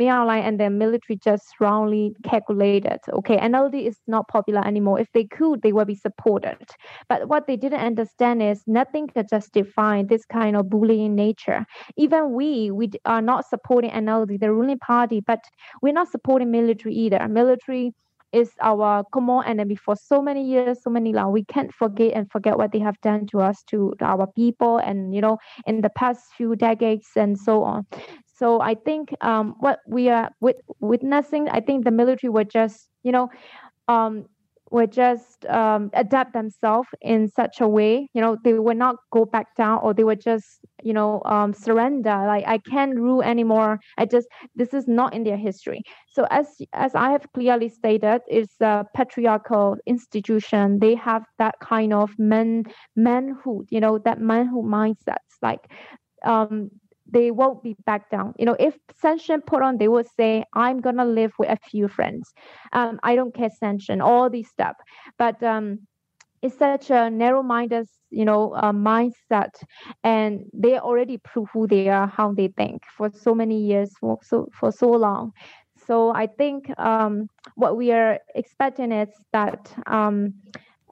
Myanmar 0.00 0.40
and 0.40 0.60
the 0.60 0.70
military 0.70 1.18
just 1.22 1.46
wrongly 1.60 2.14
calculated. 2.22 2.98
Okay, 3.12 3.36
NLD 3.38 3.86
is 3.86 3.98
not 4.06 4.28
popular 4.28 4.66
anymore. 4.66 5.00
If 5.00 5.10
they 5.12 5.24
could, 5.24 5.62
they 5.62 5.72
would 5.72 5.86
be 5.86 5.94
supported. 5.94 6.58
But 7.08 7.28
what 7.28 7.46
they 7.46 7.56
didn't 7.56 7.80
understand 7.80 8.42
is 8.42 8.62
nothing 8.66 9.08
can 9.08 9.26
justify 9.28 10.02
this 10.02 10.24
kind 10.24 10.56
of 10.56 10.68
bullying 10.68 11.14
nature. 11.14 11.64
Even 11.96 12.32
we, 12.32 12.70
we 12.70 12.90
are 13.04 13.22
not 13.22 13.46
supporting 13.48 13.90
NLD, 13.90 14.40
the 14.40 14.52
ruling 14.52 14.78
party, 14.78 15.20
but 15.20 15.40
we're 15.82 15.92
not 15.92 16.10
supporting 16.10 16.50
military 16.50 16.94
either. 16.94 17.26
Military 17.28 17.92
is 18.32 18.50
our 18.60 19.04
common 19.12 19.44
enemy 19.46 19.76
for 19.76 19.96
so 19.96 20.20
many 20.20 20.44
years, 20.44 20.82
so 20.82 20.90
many 20.90 21.12
long. 21.12 21.32
We 21.32 21.44
can't 21.44 21.72
forget 21.72 22.12
and 22.14 22.30
forget 22.30 22.58
what 22.58 22.72
they 22.72 22.80
have 22.80 23.00
done 23.00 23.26
to 23.28 23.40
us, 23.40 23.62
to 23.68 23.94
our 24.00 24.26
people, 24.26 24.78
and 24.78 25.14
you 25.14 25.20
know, 25.20 25.38
in 25.66 25.80
the 25.80 25.90
past 25.90 26.20
few 26.36 26.56
decades 26.56 27.08
and 27.16 27.38
so 27.38 27.62
on. 27.62 27.86
So 28.36 28.60
I 28.60 28.74
think 28.74 29.14
um, 29.20 29.54
what 29.60 29.80
we 29.86 30.08
are 30.08 30.30
wit- 30.40 30.62
witnessing, 30.80 31.48
I 31.48 31.60
think 31.60 31.84
the 31.84 31.90
military 31.90 32.30
were 32.30 32.44
just, 32.44 32.88
you 33.02 33.12
know, 33.12 33.28
um, 33.88 34.26
would 34.70 34.90
just 34.92 35.46
um, 35.46 35.90
adapt 35.94 36.32
themselves 36.32 36.88
in 37.00 37.28
such 37.28 37.60
a 37.60 37.68
way, 37.68 38.08
you 38.14 38.20
know, 38.20 38.36
they 38.42 38.54
would 38.54 38.76
not 38.76 38.96
go 39.12 39.24
back 39.24 39.54
down 39.56 39.78
or 39.80 39.94
they 39.94 40.02
would 40.02 40.20
just, 40.20 40.44
you 40.82 40.92
know, 40.92 41.22
um, 41.24 41.52
surrender. 41.54 42.10
Like 42.26 42.44
I 42.48 42.58
can't 42.58 42.96
rule 42.98 43.22
anymore. 43.22 43.78
I 43.96 44.06
just 44.06 44.26
this 44.56 44.74
is 44.74 44.88
not 44.88 45.14
in 45.14 45.22
their 45.22 45.36
history. 45.36 45.82
So 46.12 46.26
as 46.30 46.48
as 46.72 46.94
I 46.96 47.10
have 47.12 47.26
clearly 47.32 47.68
stated, 47.68 48.22
it's 48.26 48.60
a 48.60 48.84
patriarchal 48.94 49.76
institution. 49.86 50.80
They 50.80 50.96
have 50.96 51.22
that 51.38 51.54
kind 51.60 51.92
of 51.92 52.10
man 52.18 52.64
manhood, 52.96 53.66
you 53.70 53.80
know, 53.80 53.98
that 53.98 54.20
manhood 54.20 54.64
mindset. 54.64 55.18
Like 55.42 55.60
um, 56.24 56.70
they 57.08 57.30
won't 57.30 57.62
be 57.62 57.76
back 57.84 58.10
down. 58.10 58.34
You 58.38 58.46
know, 58.46 58.56
if 58.58 58.76
sanction 59.00 59.40
put 59.46 59.62
on, 59.62 59.78
they 59.78 59.88
will 59.88 60.04
say, 60.16 60.44
I'm 60.54 60.80
gonna 60.80 61.04
live 61.04 61.32
with 61.38 61.50
a 61.50 61.56
few 61.56 61.88
friends. 61.88 62.32
Um, 62.72 62.98
I 63.02 63.16
don't 63.16 63.34
care 63.34 63.50
sanction, 63.50 64.00
all 64.00 64.28
these 64.30 64.48
stuff. 64.48 64.76
But 65.18 65.42
um, 65.42 65.86
it's 66.42 66.58
such 66.58 66.90
a 66.90 67.10
narrow-minded, 67.10 67.86
you 68.10 68.24
know, 68.24 68.52
uh, 68.54 68.72
mindset, 68.72 69.50
and 70.04 70.44
they 70.52 70.78
already 70.78 71.18
prove 71.18 71.48
who 71.52 71.66
they 71.66 71.88
are, 71.88 72.06
how 72.06 72.32
they 72.32 72.48
think 72.48 72.82
for 72.96 73.10
so 73.12 73.34
many 73.34 73.60
years, 73.60 73.90
for 74.00 74.18
so 74.22 74.48
for 74.52 74.70
so 74.70 74.90
long. 74.90 75.32
So 75.86 76.12
I 76.14 76.26
think 76.26 76.76
um, 76.78 77.28
what 77.54 77.76
we 77.76 77.92
are 77.92 78.18
expecting 78.34 78.92
is 78.92 79.08
that 79.32 79.72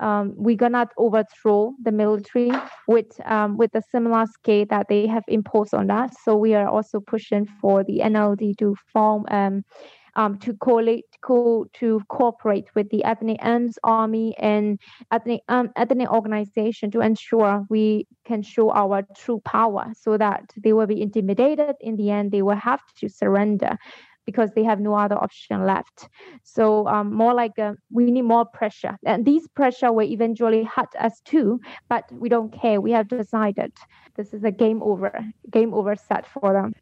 um, 0.01 0.33
we're 0.37 0.57
gonna 0.57 0.87
overthrow 0.97 1.75
the 1.83 1.93
military 1.93 2.51
with 2.89 3.21
um, 3.25 3.57
with 3.57 3.75
a 3.75 3.83
similar 3.83 4.27
scale 4.27 4.67
that 4.71 4.87
they 4.89 5.07
have 5.07 5.25
imposed 5.29 5.75
on 5.75 5.91
us. 5.91 6.17
So 6.25 6.37
we 6.37 6.55
are 6.55 6.69
also 6.69 7.01
pushing 7.01 7.47
for 7.47 7.85
the 7.85 8.01
NLD 8.01 8.55
to 8.59 8.75
form 8.93 9.25
um, 9.31 9.63
um, 10.17 10.39
to 10.39 10.55
collate 10.55 11.05
co- 11.23 11.67
to 11.75 12.01
cooperate 12.09 12.69
with 12.75 12.91
the 12.91 13.05
ethnic 13.05 13.39
arms 13.43 13.79
army 13.83 14.35
and 14.39 14.79
ethnic 15.11 15.43
um, 15.49 15.71
ethnic 15.77 16.11
organization 16.11 16.91
to 16.93 17.01
ensure 17.01 17.65
we 17.69 18.07
can 18.25 18.43
show 18.43 18.71
our 18.71 19.03
true 19.17 19.41
power 19.45 19.87
so 19.95 20.17
that 20.17 20.45
they 20.63 20.73
will 20.73 20.87
be 20.87 21.01
intimidated 21.01 21.75
in 21.81 21.97
the 21.97 22.11
end 22.11 22.31
they 22.31 22.43
will 22.43 22.55
have 22.57 22.81
to 22.97 23.09
surrender 23.09 23.77
because 24.27 24.51
they 24.53 24.65
have 24.65 24.81
no 24.81 24.95
other 24.95 25.17
option 25.17 25.67
left. 25.67 26.09
So 26.43 26.87
um, 26.89 27.13
more 27.15 27.35
like 27.35 27.59
a, 27.59 27.77
we 27.91 28.11
need 28.11 28.23
more 28.23 28.45
pressure, 28.45 28.97
and 29.05 29.25
these 29.25 29.47
pressure 29.49 29.93
will 29.93 30.09
eventually 30.09 30.65
hurt 30.65 30.95
us 30.99 31.21
too. 31.25 31.61
But 31.89 32.05
we 32.13 32.29
don't 32.29 32.53
care. 32.53 32.81
We 32.81 32.93
have 32.93 33.09
decided 33.09 33.73
this 34.17 34.33
is 34.33 34.45
a 34.45 34.51
game 34.51 34.83
over, 34.83 35.25
game 35.51 35.75
over 35.75 35.97
set 35.97 36.27
for 36.27 36.53
them. 36.53 36.73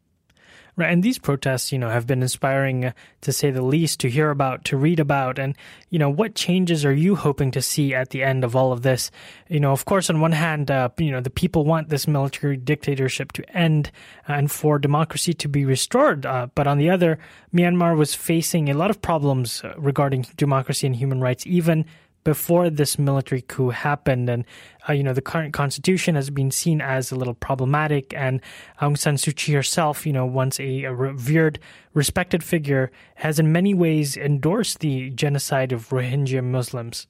Right, 0.75 0.91
and 0.91 1.03
these 1.03 1.19
protests, 1.19 1.71
you 1.71 1.77
know, 1.77 1.89
have 1.89 2.07
been 2.07 2.23
inspiring 2.23 2.85
uh, 2.85 2.91
to 3.21 3.31
say 3.31 3.51
the 3.51 3.61
least 3.61 3.99
to 3.99 4.09
hear 4.09 4.31
about, 4.31 4.65
to 4.65 4.77
read 4.77 4.99
about, 4.99 5.37
and 5.37 5.55
you 5.91 5.99
know, 5.99 6.09
what 6.09 6.33
changes 6.33 6.83
are 6.83 6.93
you 6.93 7.15
hoping 7.15 7.51
to 7.51 7.61
see 7.61 7.93
at 7.93 8.09
the 8.09 8.23
end 8.23 8.43
of 8.43 8.55
all 8.55 8.71
of 8.71 8.81
this? 8.81 9.11
You 9.49 9.59
know, 9.59 9.71
of 9.71 9.85
course, 9.85 10.09
on 10.09 10.19
one 10.19 10.31
hand, 10.31 10.71
uh, 10.71 10.89
you 10.97 11.11
know, 11.11 11.21
the 11.21 11.29
people 11.29 11.63
want 11.63 11.89
this 11.89 12.07
military 12.07 12.57
dictatorship 12.57 13.33
to 13.33 13.55
end 13.55 13.91
and 14.27 14.51
for 14.51 14.79
democracy 14.79 15.35
to 15.35 15.47
be 15.47 15.63
restored, 15.63 16.25
uh, 16.25 16.47
but 16.55 16.65
on 16.65 16.79
the 16.79 16.89
other, 16.89 17.19
Myanmar 17.53 17.95
was 17.95 18.15
facing 18.15 18.67
a 18.67 18.73
lot 18.73 18.89
of 18.89 18.99
problems 18.99 19.63
uh, 19.63 19.75
regarding 19.77 20.25
democracy 20.37 20.87
and 20.87 20.95
human 20.95 21.21
rights, 21.21 21.45
even 21.45 21.85
before 22.23 22.69
this 22.69 22.97
military 22.97 23.41
coup 23.41 23.69
happened. 23.69 24.29
And, 24.29 24.45
uh, 24.87 24.93
you 24.93 25.03
know, 25.03 25.13
the 25.13 25.21
current 25.21 25.53
constitution 25.53 26.15
has 26.15 26.29
been 26.29 26.51
seen 26.51 26.81
as 26.81 27.11
a 27.11 27.15
little 27.15 27.33
problematic. 27.33 28.13
And 28.13 28.41
Aung 28.81 28.97
San 28.97 29.15
Suu 29.15 29.35
Kyi 29.35 29.55
herself, 29.55 30.05
you 30.05 30.13
know, 30.13 30.25
once 30.25 30.59
a, 30.59 30.83
a 30.83 30.93
revered, 30.93 31.59
respected 31.93 32.43
figure, 32.43 32.91
has 33.15 33.39
in 33.39 33.51
many 33.51 33.73
ways 33.73 34.17
endorsed 34.17 34.79
the 34.79 35.09
genocide 35.09 35.71
of 35.71 35.89
Rohingya 35.89 36.43
Muslims. 36.43 37.07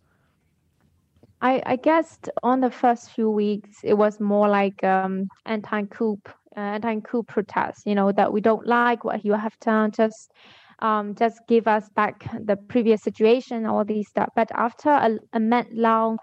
I, 1.42 1.62
I 1.66 1.76
guess 1.76 2.20
on 2.42 2.62
the 2.62 2.72
first 2.72 3.12
few 3.12 3.30
weeks, 3.30 3.80
it 3.84 3.96
was 3.96 4.20
more 4.20 4.48
like 4.48 4.82
um, 4.84 5.28
anti-coup, 5.46 6.18
uh, 6.56 6.60
anti-coup 6.60 7.24
protests. 7.24 7.84
You 7.86 7.96
know 7.96 8.14
that 8.14 8.32
we 8.32 8.40
don't 8.40 8.66
like 8.66 9.04
what 9.04 9.26
you 9.26 9.34
have 9.34 9.60
done. 9.60 9.92
Just 9.92 10.32
um, 10.80 11.16
just 11.16 11.40
give 11.48 11.68
us 11.68 11.90
back 11.96 12.26
the 12.46 12.56
previous 12.56 13.02
situation, 13.02 13.66
all 13.66 13.86
these 13.86 14.08
stuff. 14.08 14.30
But 14.36 14.50
after 14.54 14.90
a, 14.90 15.18
a 15.34 15.40
month 15.40 15.68
long 15.72 16.18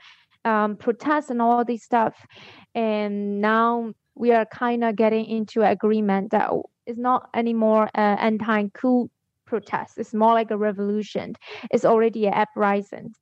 um, 0.44 0.76
protest 0.76 1.30
and 1.30 1.40
all 1.40 1.64
this 1.64 1.84
stuff, 1.84 2.14
and 2.74 3.40
now 3.40 3.92
we 4.14 4.32
are 4.32 4.46
kind 4.46 4.84
of 4.84 4.96
getting 4.96 5.24
into 5.26 5.62
agreement 5.62 6.30
that 6.30 6.50
it's 6.86 6.98
not 6.98 7.28
anymore 7.34 7.88
uh, 7.94 8.16
anti-coup 8.18 9.08
protest. 9.46 9.98
It's 9.98 10.14
more 10.14 10.34
like 10.34 10.50
a 10.50 10.58
revolution. 10.58 11.34
It's 11.70 11.84
already 11.84 12.26
an 12.26 12.34
uprising, 12.34 13.12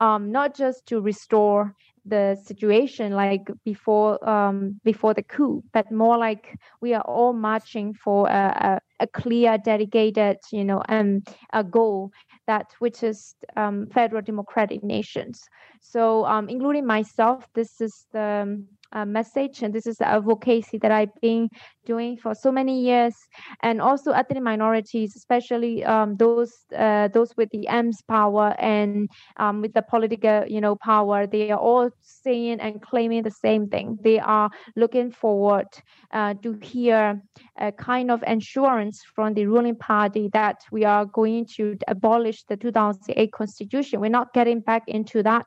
um, 0.00 0.32
not 0.32 0.56
just 0.56 0.86
to 0.86 1.00
restore 1.00 1.74
the 2.06 2.36
situation 2.44 3.12
like 3.12 3.42
before 3.64 4.22
um, 4.28 4.80
before 4.84 5.14
the 5.14 5.22
coup, 5.22 5.62
but 5.72 5.90
more 5.90 6.16
like 6.16 6.56
we 6.80 6.94
are 6.94 7.02
all 7.02 7.32
marching 7.32 7.92
for 7.94 8.28
a, 8.28 8.80
a, 9.00 9.04
a 9.04 9.06
clear, 9.06 9.58
dedicated, 9.58 10.38
you 10.52 10.64
know, 10.64 10.82
um, 10.88 11.22
a 11.52 11.64
goal 11.64 12.12
that 12.46 12.66
which 12.78 13.02
is 13.02 13.34
um, 13.56 13.86
federal 13.92 14.22
democratic 14.22 14.82
nations. 14.82 15.48
So, 15.80 16.24
um, 16.26 16.48
including 16.48 16.86
myself, 16.86 17.46
this 17.54 17.80
is 17.80 18.06
the 18.12 18.64
uh, 18.96 19.04
message 19.04 19.62
and 19.62 19.74
this 19.74 19.86
is 19.86 19.96
the 19.96 20.08
advocacy 20.08 20.78
that 20.78 20.90
I've 20.90 21.14
been 21.20 21.48
doing 21.84 22.16
for 22.16 22.34
so 22.34 22.50
many 22.50 22.80
years 22.80 23.14
and 23.62 23.80
also 23.80 24.10
ethnic 24.12 24.42
minorities 24.42 25.14
especially 25.16 25.84
um, 25.84 26.16
those 26.16 26.52
uh, 26.76 27.08
those 27.08 27.36
with 27.36 27.50
the 27.50 27.68
arms 27.68 27.98
power 28.08 28.56
and 28.58 29.08
um, 29.36 29.60
with 29.62 29.74
the 29.74 29.82
political 29.82 30.44
you 30.46 30.60
know 30.60 30.76
power 30.76 31.26
they 31.26 31.50
are 31.50 31.58
all 31.58 31.90
saying 32.00 32.60
and 32.60 32.82
claiming 32.82 33.22
the 33.22 33.30
same 33.30 33.68
thing. 33.68 33.98
They 34.02 34.18
are 34.18 34.50
looking 34.74 35.10
forward 35.10 35.66
uh, 36.12 36.34
to 36.42 36.58
hear 36.62 37.20
a 37.58 37.72
kind 37.72 38.10
of 38.10 38.22
assurance 38.26 39.02
from 39.14 39.34
the 39.34 39.46
ruling 39.46 39.76
party 39.76 40.28
that 40.32 40.58
we 40.70 40.84
are 40.84 41.04
going 41.04 41.46
to 41.56 41.76
abolish 41.88 42.44
the 42.44 42.56
2008 42.56 43.32
constitution. 43.32 44.00
We're 44.00 44.18
not 44.20 44.32
getting 44.34 44.60
back 44.60 44.82
into 44.88 45.22
that 45.22 45.46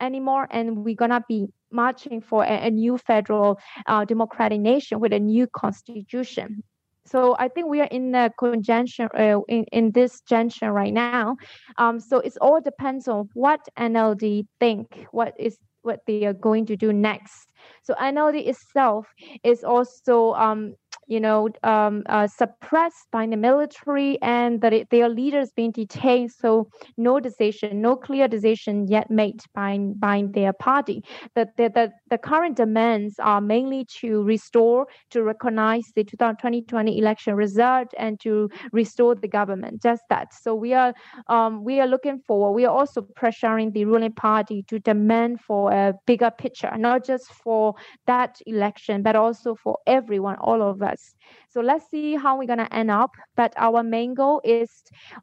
anymore 0.00 0.46
and 0.50 0.84
we're 0.84 0.94
gonna 0.94 1.24
be 1.28 1.46
marching 1.70 2.20
for 2.20 2.44
a, 2.44 2.66
a 2.66 2.70
new 2.70 2.98
federal 2.98 3.58
uh, 3.86 4.04
democratic 4.04 4.60
nation 4.60 5.00
with 5.00 5.12
a 5.12 5.20
new 5.20 5.46
constitution. 5.46 6.62
So 7.06 7.36
I 7.38 7.48
think 7.48 7.68
we 7.68 7.80
are 7.80 7.88
in 7.90 8.14
a 8.14 8.30
conjunction 8.36 9.08
uh, 9.16 9.40
in, 9.48 9.64
in 9.72 9.92
this 9.92 10.20
junction 10.22 10.70
right 10.70 10.92
now. 10.92 11.36
Um, 11.78 12.00
so 12.00 12.18
it 12.18 12.36
all 12.40 12.60
depends 12.60 13.06
on 13.06 13.28
what 13.34 13.60
NLD 13.78 14.46
think, 14.58 15.06
what 15.12 15.34
is 15.38 15.58
what 15.82 16.00
they 16.06 16.24
are 16.24 16.32
going 16.32 16.66
to 16.66 16.76
do 16.76 16.92
next. 16.92 17.52
So 17.84 17.94
NLD 17.94 18.48
itself 18.48 19.06
is 19.44 19.62
also 19.62 20.34
um, 20.34 20.74
you 21.06 21.20
know, 21.20 21.48
um, 21.62 22.02
uh, 22.06 22.26
suppressed 22.26 23.06
by 23.12 23.26
the 23.26 23.36
military 23.36 24.20
and 24.22 24.60
that 24.60 24.90
their 24.90 25.08
leaders 25.08 25.50
being 25.54 25.70
detained. 25.70 26.32
So 26.32 26.68
no 26.96 27.20
decision, 27.20 27.80
no 27.80 27.96
clear 27.96 28.28
decision 28.28 28.88
yet 28.88 29.10
made 29.10 29.40
by, 29.54 29.78
by 29.78 30.24
their 30.28 30.52
party. 30.52 31.04
The, 31.34 31.48
the, 31.56 31.68
the, 31.68 31.92
the 32.10 32.18
current 32.18 32.56
demands 32.56 33.16
are 33.18 33.40
mainly 33.40 33.86
to 34.00 34.22
restore, 34.22 34.86
to 35.10 35.22
recognize 35.22 35.84
the 35.94 36.04
2020 36.04 36.98
election 36.98 37.34
result 37.34 37.88
and 37.98 38.18
to 38.20 38.50
restore 38.72 39.14
the 39.14 39.28
government. 39.28 39.82
Just 39.82 40.02
that. 40.10 40.34
So 40.34 40.54
we 40.54 40.74
are 40.74 40.92
um, 41.28 41.64
we 41.64 41.80
are 41.80 41.86
looking 41.86 42.20
for. 42.26 42.52
We 42.52 42.64
are 42.64 42.76
also 42.76 43.02
pressuring 43.02 43.72
the 43.72 43.84
ruling 43.84 44.12
party 44.12 44.64
to 44.68 44.78
demand 44.78 45.40
for 45.40 45.72
a 45.72 45.94
bigger 46.06 46.30
picture, 46.30 46.72
not 46.76 47.04
just 47.04 47.32
for 47.32 47.74
that 48.06 48.38
election, 48.46 49.02
but 49.02 49.16
also 49.16 49.54
for 49.54 49.78
everyone, 49.86 50.36
all 50.36 50.62
of 50.62 50.82
us 50.82 50.95
us. 50.96 51.14
So 51.48 51.60
let's 51.60 51.88
see 51.90 52.16
how 52.16 52.38
we're 52.38 52.46
gonna 52.46 52.68
end 52.72 52.90
up. 52.90 53.12
But 53.36 53.52
our 53.56 53.82
main 53.82 54.14
goal 54.14 54.40
is 54.44 54.70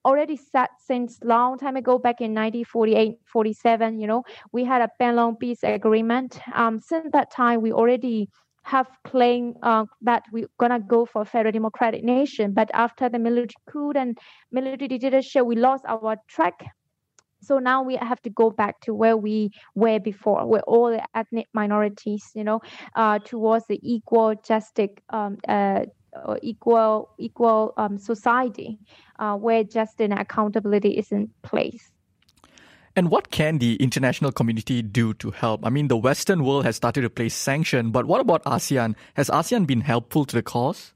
already 0.05 0.37
set 0.37 0.69
since 0.79 1.19
long 1.23 1.57
time 1.57 1.75
ago, 1.75 1.97
back 1.97 2.21
in 2.21 2.33
1948, 2.33 3.19
47. 3.25 3.99
You 3.99 4.07
know, 4.07 4.23
we 4.51 4.63
had 4.63 4.81
a 4.81 4.89
Panglong 4.99 5.39
peace 5.39 5.63
agreement. 5.63 6.39
Um, 6.53 6.79
since 6.79 7.09
that 7.11 7.31
time, 7.31 7.61
we 7.61 7.71
already 7.71 8.29
have 8.65 8.87
claimed 9.03 9.55
uh, 9.61 9.85
that 10.01 10.23
we're 10.31 10.47
gonna 10.59 10.79
go 10.79 11.05
for 11.05 11.25
federal 11.25 11.51
democratic 11.51 12.03
nation. 12.03 12.53
But 12.53 12.69
after 12.73 13.09
the 13.09 13.19
military 13.19 13.61
coup 13.69 13.91
and 13.95 14.17
military 14.51 14.87
dictatorship, 14.87 15.45
we 15.45 15.55
lost 15.55 15.83
our 15.87 16.15
track 16.29 16.55
so 17.43 17.59
now 17.59 17.83
we 17.83 17.95
have 17.95 18.21
to 18.21 18.29
go 18.29 18.49
back 18.49 18.79
to 18.81 18.93
where 18.93 19.17
we 19.17 19.51
were 19.75 19.99
before 19.99 20.45
where 20.47 20.61
all 20.63 20.89
the 20.89 21.03
ethnic 21.15 21.47
minorities 21.53 22.31
you 22.35 22.43
know 22.43 22.61
uh, 22.95 23.19
towards 23.19 23.65
the 23.67 23.79
equal 23.83 24.35
justice 24.45 24.89
um, 25.09 25.37
uh, 25.47 25.81
equal 26.41 27.09
equal 27.17 27.73
um, 27.77 27.97
society 27.97 28.79
uh, 29.19 29.35
where 29.35 29.63
justice 29.63 30.05
and 30.09 30.13
accountability 30.13 30.91
is 30.91 31.11
in 31.11 31.29
place 31.41 31.91
and 32.95 33.09
what 33.09 33.31
can 33.31 33.57
the 33.57 33.75
international 33.77 34.31
community 34.31 34.83
do 34.83 35.15
to 35.15 35.31
help? 35.31 35.65
I 35.65 35.71
mean, 35.71 35.87
the 35.87 35.97
Western 35.97 36.43
world 36.43 36.63
has 36.65 36.75
started 36.75 37.01
to 37.01 37.09
place 37.09 37.33
sanction, 37.33 37.89
but 37.89 38.05
what 38.05 38.21
about 38.21 38.43
ASEAN? 38.43 38.95
Has 39.15 39.29
ASEAN 39.29 39.65
been 39.65 39.81
helpful 39.81 40.25
to 40.25 40.35
the 40.35 40.43
cause? 40.43 40.93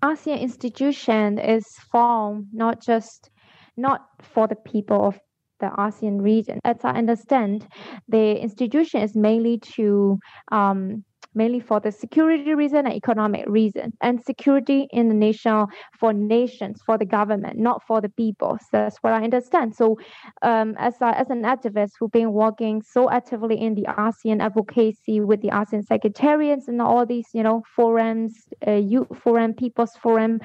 ASEAN 0.00 0.40
institution 0.40 1.38
is 1.38 1.64
formed 1.90 2.46
not 2.52 2.80
just 2.80 3.30
not 3.76 4.06
for 4.22 4.46
the 4.46 4.56
people 4.56 5.06
of 5.06 5.18
the 5.60 5.70
ASEAN 5.78 6.20
region. 6.20 6.60
As 6.64 6.76
I 6.82 6.90
understand, 6.90 7.66
the 8.08 8.36
institution 8.40 9.00
is 9.02 9.14
mainly 9.14 9.58
to 9.76 10.18
um, 10.50 11.04
mainly 11.34 11.60
for 11.60 11.80
the 11.80 11.92
security 11.92 12.54
reason 12.54 12.86
and 12.86 12.94
economic 12.94 13.44
reason. 13.46 13.92
And 14.00 14.22
security 14.24 14.88
in 14.90 15.08
the 15.08 15.14
nation 15.14 15.66
for 15.98 16.12
nations, 16.12 16.82
for 16.84 16.96
the 16.98 17.04
government, 17.04 17.58
not 17.58 17.82
for 17.86 18.00
the 18.00 18.08
people. 18.08 18.58
So 18.60 18.68
that's 18.72 18.98
what 18.98 19.12
I 19.12 19.22
understand. 19.22 19.74
So 19.74 19.98
um, 20.42 20.74
as, 20.78 20.94
a, 21.00 21.18
as 21.18 21.30
an 21.30 21.42
activist 21.42 21.92
who's 21.98 22.10
been 22.10 22.32
working 22.32 22.82
so 22.82 23.10
actively 23.10 23.60
in 23.60 23.74
the 23.74 23.86
ASEAN 24.06 24.42
advocacy 24.42 25.20
with 25.20 25.40
the 25.40 25.48
ASEAN 25.48 25.84
secretariats 25.84 26.68
and 26.68 26.80
all 26.80 27.04
these, 27.06 27.26
you 27.32 27.42
know, 27.42 27.62
forums, 27.74 28.32
uh, 28.66 28.72
youth 28.72 29.08
forum, 29.22 29.54
people's 29.54 29.92
forum, 30.02 30.40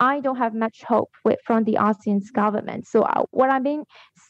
I 0.00 0.20
don't 0.20 0.36
have 0.36 0.54
much 0.54 0.82
hope 0.82 1.10
with 1.24 1.38
from 1.44 1.64
the 1.64 1.74
ASEAN's 1.74 2.30
government. 2.30 2.86
So 2.86 3.02
uh, 3.02 3.24
what 3.30 3.50
I've 3.50 3.64
been 3.64 3.84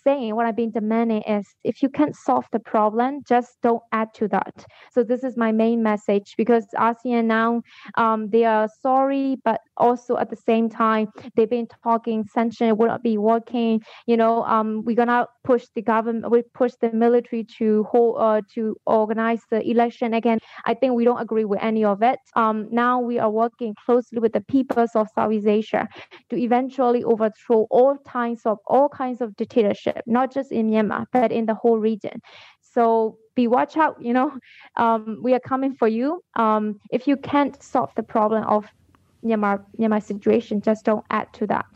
saying, 0.05 0.35
what 0.37 0.47
I've 0.47 0.57
been 0.57 0.71
demanding 0.71 1.23
is 1.23 1.47
if 1.65 1.83
you 1.83 1.89
can't 1.89 2.15
solve 2.15 2.45
the 2.53 2.61
problem, 2.61 3.23
just 3.27 3.57
don't 3.63 3.83
add 3.93 4.09
to 4.15 4.29
that. 4.29 4.67
So 4.93 5.03
this 5.03 5.25
is 5.25 5.37
my 5.37 5.53
main 5.53 5.83
message 5.83 6.04
because 6.37 6.67
ASEAN 6.77 7.25
now 7.25 7.63
um, 7.97 8.29
they 8.31 8.45
are 8.45 8.69
sorry, 8.81 9.37
but 9.45 9.61
also 9.77 10.17
at 10.17 10.31
the 10.31 10.37
same 10.37 10.69
time 10.69 11.09
they've 11.35 11.51
been 11.51 11.69
talking 11.83 12.25
sanction 12.25 12.77
will 12.77 12.89
not 12.89 13.03
be 13.03 13.19
working. 13.19 13.83
You 14.07 14.17
know, 14.17 14.45
um, 14.45 14.83
we're 14.85 14.97
gonna 14.97 15.27
push 15.45 15.65
the 15.75 15.83
government, 15.83 16.31
we 16.31 16.43
push 16.55 16.73
the 16.81 16.93
military 16.93 17.45
to 17.59 17.85
hold 17.85 18.17
uh, 18.19 18.41
to 18.55 18.77
organize 18.87 19.43
the 19.51 19.61
election 19.69 20.15
again. 20.15 20.39
I 20.65 20.75
think 20.75 20.95
we 20.95 21.05
don't 21.05 21.21
agree 21.21 21.45
with 21.45 21.63
any 21.63 21.85
of 21.85 22.03
it. 22.03 22.19
Um, 22.37 22.69
now 22.71 23.01
we 23.01 23.19
are 23.19 23.31
working 23.31 23.75
closely 23.85 24.19
with 24.21 24.33
the 24.33 24.41
peoples 24.41 24.91
of 24.95 25.09
Southeast 25.15 25.47
Asia 25.47 25.89
to 26.31 26.37
eventually 26.37 27.05
overthrow 27.05 27.67
all 27.71 27.99
kinds 28.07 28.43
of 28.47 28.59
all 28.67 28.89
kinds 28.89 29.21
of 29.21 29.37
dictatorship, 29.37 30.03
not 30.07 30.33
just 30.33 30.53
in 30.53 30.71
Myanmar 30.71 31.07
but 31.13 31.33
in 31.33 31.47
the 31.47 31.55
whole 31.55 31.79
region. 31.79 32.21
So 32.75 33.19
be 33.35 33.47
watch 33.47 33.77
out. 33.77 34.03
You 34.03 34.13
know, 34.13 34.39
um, 34.77 35.21
we 35.23 35.35
are 35.35 35.41
coming 35.41 35.75
for 35.75 35.89
you. 35.89 36.23
Um, 36.37 36.81
if 36.91 37.07
you 37.07 37.17
can't 37.17 37.61
solve 37.63 37.91
the 37.95 38.03
problem 38.03 38.45
of 38.45 38.67
Myanmar 39.25 39.65
Myanmar 39.79 40.03
situation, 40.03 40.61
just 40.61 40.85
don't 40.85 41.05
add 41.11 41.33
to 41.35 41.47
that. 41.47 41.67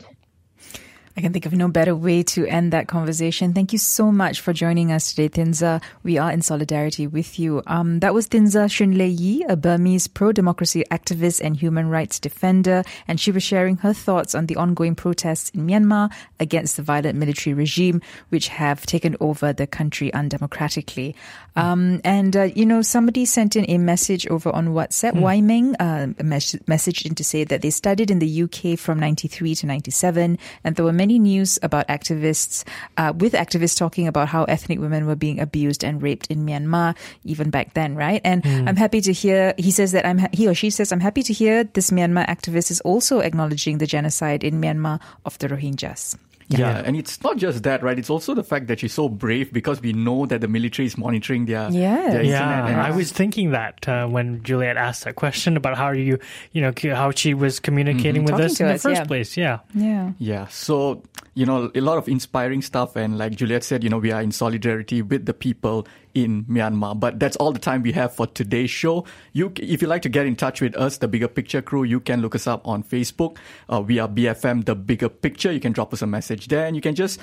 I 1.17 1.21
can 1.21 1.33
think 1.33 1.45
of 1.45 1.53
no 1.53 1.67
better 1.67 1.95
way 1.95 2.23
to 2.23 2.45
end 2.45 2.71
that 2.73 2.87
conversation. 2.87 3.53
Thank 3.53 3.73
you 3.73 3.79
so 3.79 4.11
much 4.11 4.41
for 4.41 4.53
joining 4.53 4.91
us 4.91 5.13
today, 5.13 5.29
Thinzar. 5.29 5.81
We 6.03 6.17
are 6.17 6.31
in 6.31 6.41
solidarity 6.41 7.07
with 7.07 7.39
you. 7.39 7.61
Um, 7.67 7.99
that 7.99 8.13
was 8.13 8.27
Thinzar 8.27 8.69
Shunlei 8.69 9.19
Yi, 9.19 9.45
a 9.49 9.55
Burmese 9.55 10.07
pro-democracy 10.07 10.83
activist 10.91 11.41
and 11.43 11.57
human 11.57 11.89
rights 11.89 12.19
defender, 12.19 12.83
and 13.07 13.19
she 13.19 13.31
was 13.31 13.43
sharing 13.43 13.77
her 13.77 13.93
thoughts 13.93 14.35
on 14.35 14.45
the 14.45 14.55
ongoing 14.55 14.95
protests 14.95 15.49
in 15.49 15.67
Myanmar 15.67 16.11
against 16.39 16.77
the 16.77 16.83
violent 16.83 17.17
military 17.17 17.53
regime, 17.53 18.01
which 18.29 18.47
have 18.47 18.85
taken 18.85 19.15
over 19.19 19.51
the 19.51 19.67
country 19.67 20.13
undemocratically. 20.13 21.15
Um, 21.55 21.99
and, 22.03 22.35
uh, 22.37 22.43
you 22.43 22.65
know, 22.65 22.81
somebody 22.81 23.25
sent 23.25 23.55
in 23.55 23.69
a 23.69 23.77
message 23.77 24.25
over 24.27 24.49
on 24.51 24.69
WhatsApp, 24.69 25.13
mm. 25.13 25.75
Uh, 25.79 26.23
mes- 26.23 26.67
message 26.67 27.05
in 27.05 27.15
to 27.15 27.23
say 27.23 27.43
that 27.43 27.61
they 27.61 27.69
studied 27.69 28.09
in 28.09 28.19
the 28.19 28.43
UK 28.43 28.77
from 28.77 28.99
93 28.99 29.55
to 29.55 29.65
97, 29.65 30.37
and 30.63 30.75
there 30.75 30.85
were 30.85 30.93
many 30.99 31.17
news 31.17 31.55
about 31.63 31.87
activists, 31.87 32.67
uh, 32.99 33.15
with 33.15 33.31
activists 33.31 33.79
talking 33.79 34.05
about 34.11 34.27
how 34.27 34.43
ethnic 34.51 34.79
women 34.83 35.07
were 35.07 35.15
being 35.15 35.39
abused 35.39 35.87
and 35.87 36.03
raped 36.03 36.27
in 36.27 36.45
Myanmar, 36.45 36.95
even 37.23 37.49
back 37.49 37.73
then, 37.73 37.95
right? 37.95 38.19
And 38.27 38.43
mm. 38.43 38.67
I'm 38.67 38.75
happy 38.75 38.99
to 39.07 39.13
hear, 39.13 39.55
he 39.57 39.71
says 39.71 39.95
that 39.95 40.05
I'm, 40.05 40.19
he 40.35 40.47
or 40.51 40.53
she 40.53 40.69
says, 40.69 40.91
I'm 40.91 40.99
happy 40.99 41.23
to 41.23 41.31
hear 41.31 41.63
this 41.63 41.89
Myanmar 41.89 42.27
activist 42.27 42.69
is 42.69 42.81
also 42.81 43.19
acknowledging 43.23 43.79
the 43.79 43.87
genocide 43.87 44.43
in 44.43 44.59
Myanmar 44.59 44.99
of 45.23 45.39
the 45.39 45.47
Rohingyas. 45.47 46.19
Yeah. 46.49 46.59
yeah. 46.59 46.81
and 46.83 46.97
it's 46.97 47.21
not 47.21 47.37
just 47.37 47.61
that, 47.63 47.83
right? 47.83 47.97
It's 47.97 48.09
also 48.09 48.33
the 48.33 48.43
fact 48.43 48.67
that 48.67 48.79
she's 48.79 48.93
so 48.93 49.07
brave 49.07 49.53
because 49.53 49.81
we 49.81 49.93
know 49.93 50.25
that 50.25 50.41
the 50.41 50.47
military 50.47 50.87
is 50.87 50.97
monitoring 50.97 51.45
their 51.45 51.69
yeah. 51.69 52.09
Their 52.09 52.23
yeah. 52.23 52.83
I 52.83 52.89
was 52.89 53.11
thinking 53.11 53.51
that 53.51 53.87
uh, 53.87 54.07
when 54.07 54.41
Juliet 54.41 54.75
asked 54.75 55.03
that 55.03 55.15
question 55.15 55.55
about 55.57 55.77
how 55.77 55.91
you, 55.91 56.17
you 56.51 56.61
know, 56.61 56.73
how 56.95 57.11
she 57.11 57.35
was 57.35 57.59
communicating 57.59 58.23
mm-hmm. 58.23 58.33
with 58.33 58.41
Talking 58.41 58.45
us 58.45 58.59
in 58.59 58.67
us, 58.67 58.83
the 58.83 58.89
first 58.89 59.01
yeah. 59.01 59.05
place. 59.05 59.37
Yeah, 59.37 59.59
yeah, 59.75 60.11
yeah. 60.17 60.47
So 60.47 61.03
you 61.35 61.45
know, 61.45 61.71
a 61.75 61.81
lot 61.81 61.97
of 61.99 62.09
inspiring 62.09 62.61
stuff, 62.63 62.95
and 62.95 63.17
like 63.17 63.35
Juliet 63.35 63.63
said, 63.63 63.83
you 63.83 63.89
know, 63.89 63.99
we 63.99 64.11
are 64.11 64.21
in 64.21 64.31
solidarity 64.31 65.01
with 65.01 65.25
the 65.25 65.33
people 65.33 65.87
in 66.13 66.45
Myanmar. 66.45 66.99
But 66.99 67.19
that's 67.19 67.35
all 67.37 67.51
the 67.51 67.59
time 67.59 67.83
we 67.83 67.91
have 67.93 68.15
for 68.15 68.27
today's 68.27 68.69
show. 68.69 69.05
You, 69.33 69.51
if 69.57 69.81
you'd 69.81 69.87
like 69.87 70.01
to 70.03 70.09
get 70.09 70.25
in 70.25 70.35
touch 70.35 70.61
with 70.61 70.75
us, 70.75 70.97
the 70.97 71.07
Bigger 71.07 71.27
Picture 71.27 71.61
crew, 71.61 71.83
you 71.83 71.99
can 71.99 72.21
look 72.21 72.35
us 72.35 72.47
up 72.47 72.67
on 72.67 72.83
Facebook. 72.83 73.37
Uh, 73.67 73.81
we 73.81 73.99
are 73.99 74.07
BFM, 74.07 74.65
the 74.65 74.75
Bigger 74.75 75.09
Picture. 75.09 75.51
You 75.51 75.59
can 75.59 75.71
drop 75.71 75.93
us 75.93 76.01
a 76.01 76.07
message 76.07 76.47
there, 76.47 76.65
and 76.65 76.75
you 76.75 76.81
can 76.81 76.95
just, 76.95 77.19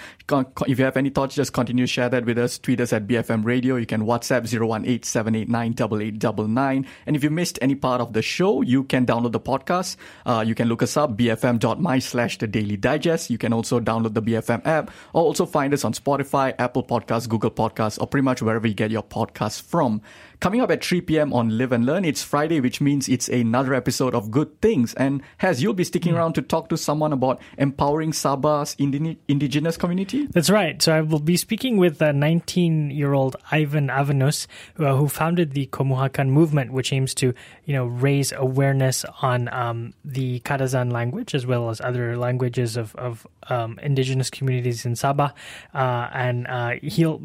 if 0.67 0.79
you 0.79 0.85
have 0.85 0.97
any 0.97 1.11
thoughts, 1.11 1.35
just 1.35 1.53
continue 1.53 1.85
to 1.85 1.93
share 1.93 2.09
that 2.09 2.25
with 2.25 2.39
us. 2.39 2.59
Tweet 2.59 2.81
us 2.81 2.93
at 2.93 3.07
BFM 3.07 3.45
Radio. 3.45 3.77
You 3.77 3.87
can 3.87 4.03
WhatsApp 4.03 4.47
018-789-8899. 4.47 6.87
And 7.07 7.17
if 7.17 7.25
you 7.25 7.31
missed 7.31 7.59
any 7.61 7.75
part 7.75 8.01
of 8.01 8.13
the 8.13 8.23
show, 8.23 8.63
you 8.63 8.85
can 8.85 9.07
download 9.07 9.33
the 9.33 9.41
podcast. 9.41 9.97
Uh, 10.25 10.45
you 10.47 10.55
can 10.55 10.69
look 10.69 10.83
us 10.83 10.97
up 10.97 11.17
bfm.my 11.17 11.99
slash 11.99 12.39
the 12.39 12.47
Daily 12.47 12.77
Digest. 12.77 13.31
You 13.31 13.39
can 13.39 13.53
also 13.53 13.81
download 13.81 14.15
the 14.15 14.23
BFM 14.23 14.65
app, 14.65 14.91
or 15.13 15.23
also 15.23 15.47
find 15.47 15.75
us 15.75 15.85
on 15.85 15.93
Spotify, 15.93 16.55
Apple 16.59 16.85
Podcasts, 16.85 17.29
Google 17.29 17.51
Podcasts, 17.51 18.01
or 18.01 18.07
pretty 18.07 18.25
much 18.25 18.43
wherever 18.43 18.67
you 18.67 18.75
get 18.77 18.91
your 18.91 19.03
podcasts 19.03 19.61
from. 19.61 20.03
Coming 20.39 20.61
up 20.61 20.71
at 20.71 20.85
3 20.85 21.01
p.m. 21.01 21.33
on 21.33 21.57
Live 21.57 21.73
and 21.73 21.87
Learn, 21.87 22.05
it's 22.05 22.23
Friday, 22.23 22.61
which 22.61 22.79
means 22.79 23.09
it's 23.09 23.27
another 23.29 23.73
episode 23.73 24.15
of 24.15 24.31
Good 24.31 24.61
Things. 24.61 24.93
And 24.95 25.23
Has, 25.39 25.63
you'll 25.63 25.73
be 25.73 25.83
sticking 25.83 26.13
mm. 26.13 26.17
around 26.19 26.35
to 26.35 26.43
talk 26.43 26.69
to 26.69 26.77
someone 26.77 27.15
about 27.15 27.41
empowering 27.57 28.13
Sabah's 28.13 28.77
indi- 28.79 29.19
indigenous 29.29 29.79
community? 29.79 30.27
That's 30.27 30.51
right. 30.51 30.81
So 30.83 30.95
I 30.95 31.01
will 31.01 31.21
be 31.21 31.39
speaking 31.39 31.79
with 31.79 32.03
a 32.03 32.13
19 32.13 32.91
year 32.91 33.15
old 33.15 33.37
Ivan 33.51 33.89
Avanus, 33.89 34.47
uh, 34.79 34.95
who 34.95 35.09
founded 35.09 35.53
the 35.53 35.69
Komuhakan 35.69 36.29
movement, 36.29 36.71
which 36.71 36.93
aims 36.93 37.15
to, 37.15 37.33
you 37.65 37.73
know, 37.73 37.87
raise 37.87 38.33
awareness 38.33 39.07
on 39.23 39.49
um, 39.55 39.95
the 40.05 40.41
Kadazan 40.41 40.93
language 40.93 41.35
as 41.35 41.47
well 41.47 41.71
as 41.71 41.81
other 41.81 42.19
languages 42.19 42.77
of, 42.77 42.95
of 42.97 43.27
um, 43.49 43.79
indigenous 43.83 44.29
communities 44.29 44.85
in 44.85 44.93
Sabah. 44.93 45.33
Uh, 45.73 46.09
and 46.13 46.47
uh, 46.47 46.73
he'll, 46.83 47.23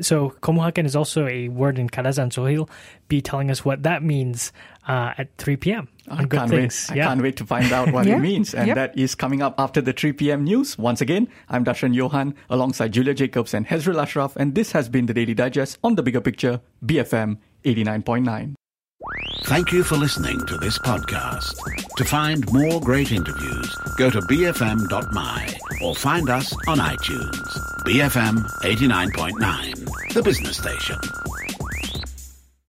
so 0.00 0.30
Komuhakan 0.40 0.86
is 0.86 0.94
also 0.94 1.26
a 1.26 1.48
word 1.48 1.80
in 1.80 1.88
Kadazan. 1.88 2.32
So 2.32 2.43
he'll 2.46 2.68
be 3.08 3.20
telling 3.20 3.50
us 3.50 3.64
what 3.64 3.82
that 3.82 4.02
means 4.02 4.52
uh, 4.86 5.14
at 5.16 5.36
3 5.38 5.56
p.m. 5.56 5.88
on 6.08 6.20
I 6.20 6.24
Good 6.24 6.48
Things. 6.48 6.88
Wait. 6.90 7.00
I 7.00 7.04
can't 7.04 7.22
wait 7.22 7.36
to 7.36 7.46
find 7.46 7.72
out 7.72 7.92
what 7.92 8.06
yeah. 8.06 8.16
it 8.16 8.20
means. 8.20 8.54
And 8.54 8.70
that 8.76 8.96
is 8.98 9.14
coming 9.14 9.42
up 9.42 9.54
after 9.58 9.80
the 9.80 9.92
3 9.92 10.12
p.m. 10.12 10.44
news. 10.44 10.76
Once 10.78 11.00
again, 11.00 11.28
I'm 11.48 11.64
Darshan 11.64 11.94
Johan 11.94 12.34
alongside 12.50 12.92
Julia 12.92 13.14
Jacobs 13.14 13.54
and 13.54 13.66
Hezril 13.66 14.00
Ashraf. 14.00 14.36
And 14.36 14.54
this 14.54 14.72
has 14.72 14.88
been 14.88 15.06
the 15.06 15.14
Daily 15.14 15.34
Digest 15.34 15.78
on 15.82 15.94
the 15.94 16.02
bigger 16.02 16.20
picture, 16.20 16.60
BFM 16.84 17.38
89.9. 17.64 18.54
Thank 19.44 19.72
you 19.72 19.84
for 19.84 19.96
listening 19.96 20.38
to 20.46 20.56
this 20.56 20.78
podcast. 20.78 21.54
To 21.96 22.04
find 22.04 22.50
more 22.52 22.80
great 22.80 23.12
interviews, 23.12 23.74
go 23.98 24.08
to 24.08 24.20
bfm.my 24.20 25.58
or 25.82 25.94
find 25.94 26.30
us 26.30 26.52
on 26.66 26.78
iTunes. 26.78 27.58
BFM 27.84 28.42
89.9, 28.62 30.14
the 30.14 30.22
business 30.22 30.56
station. 30.56 30.98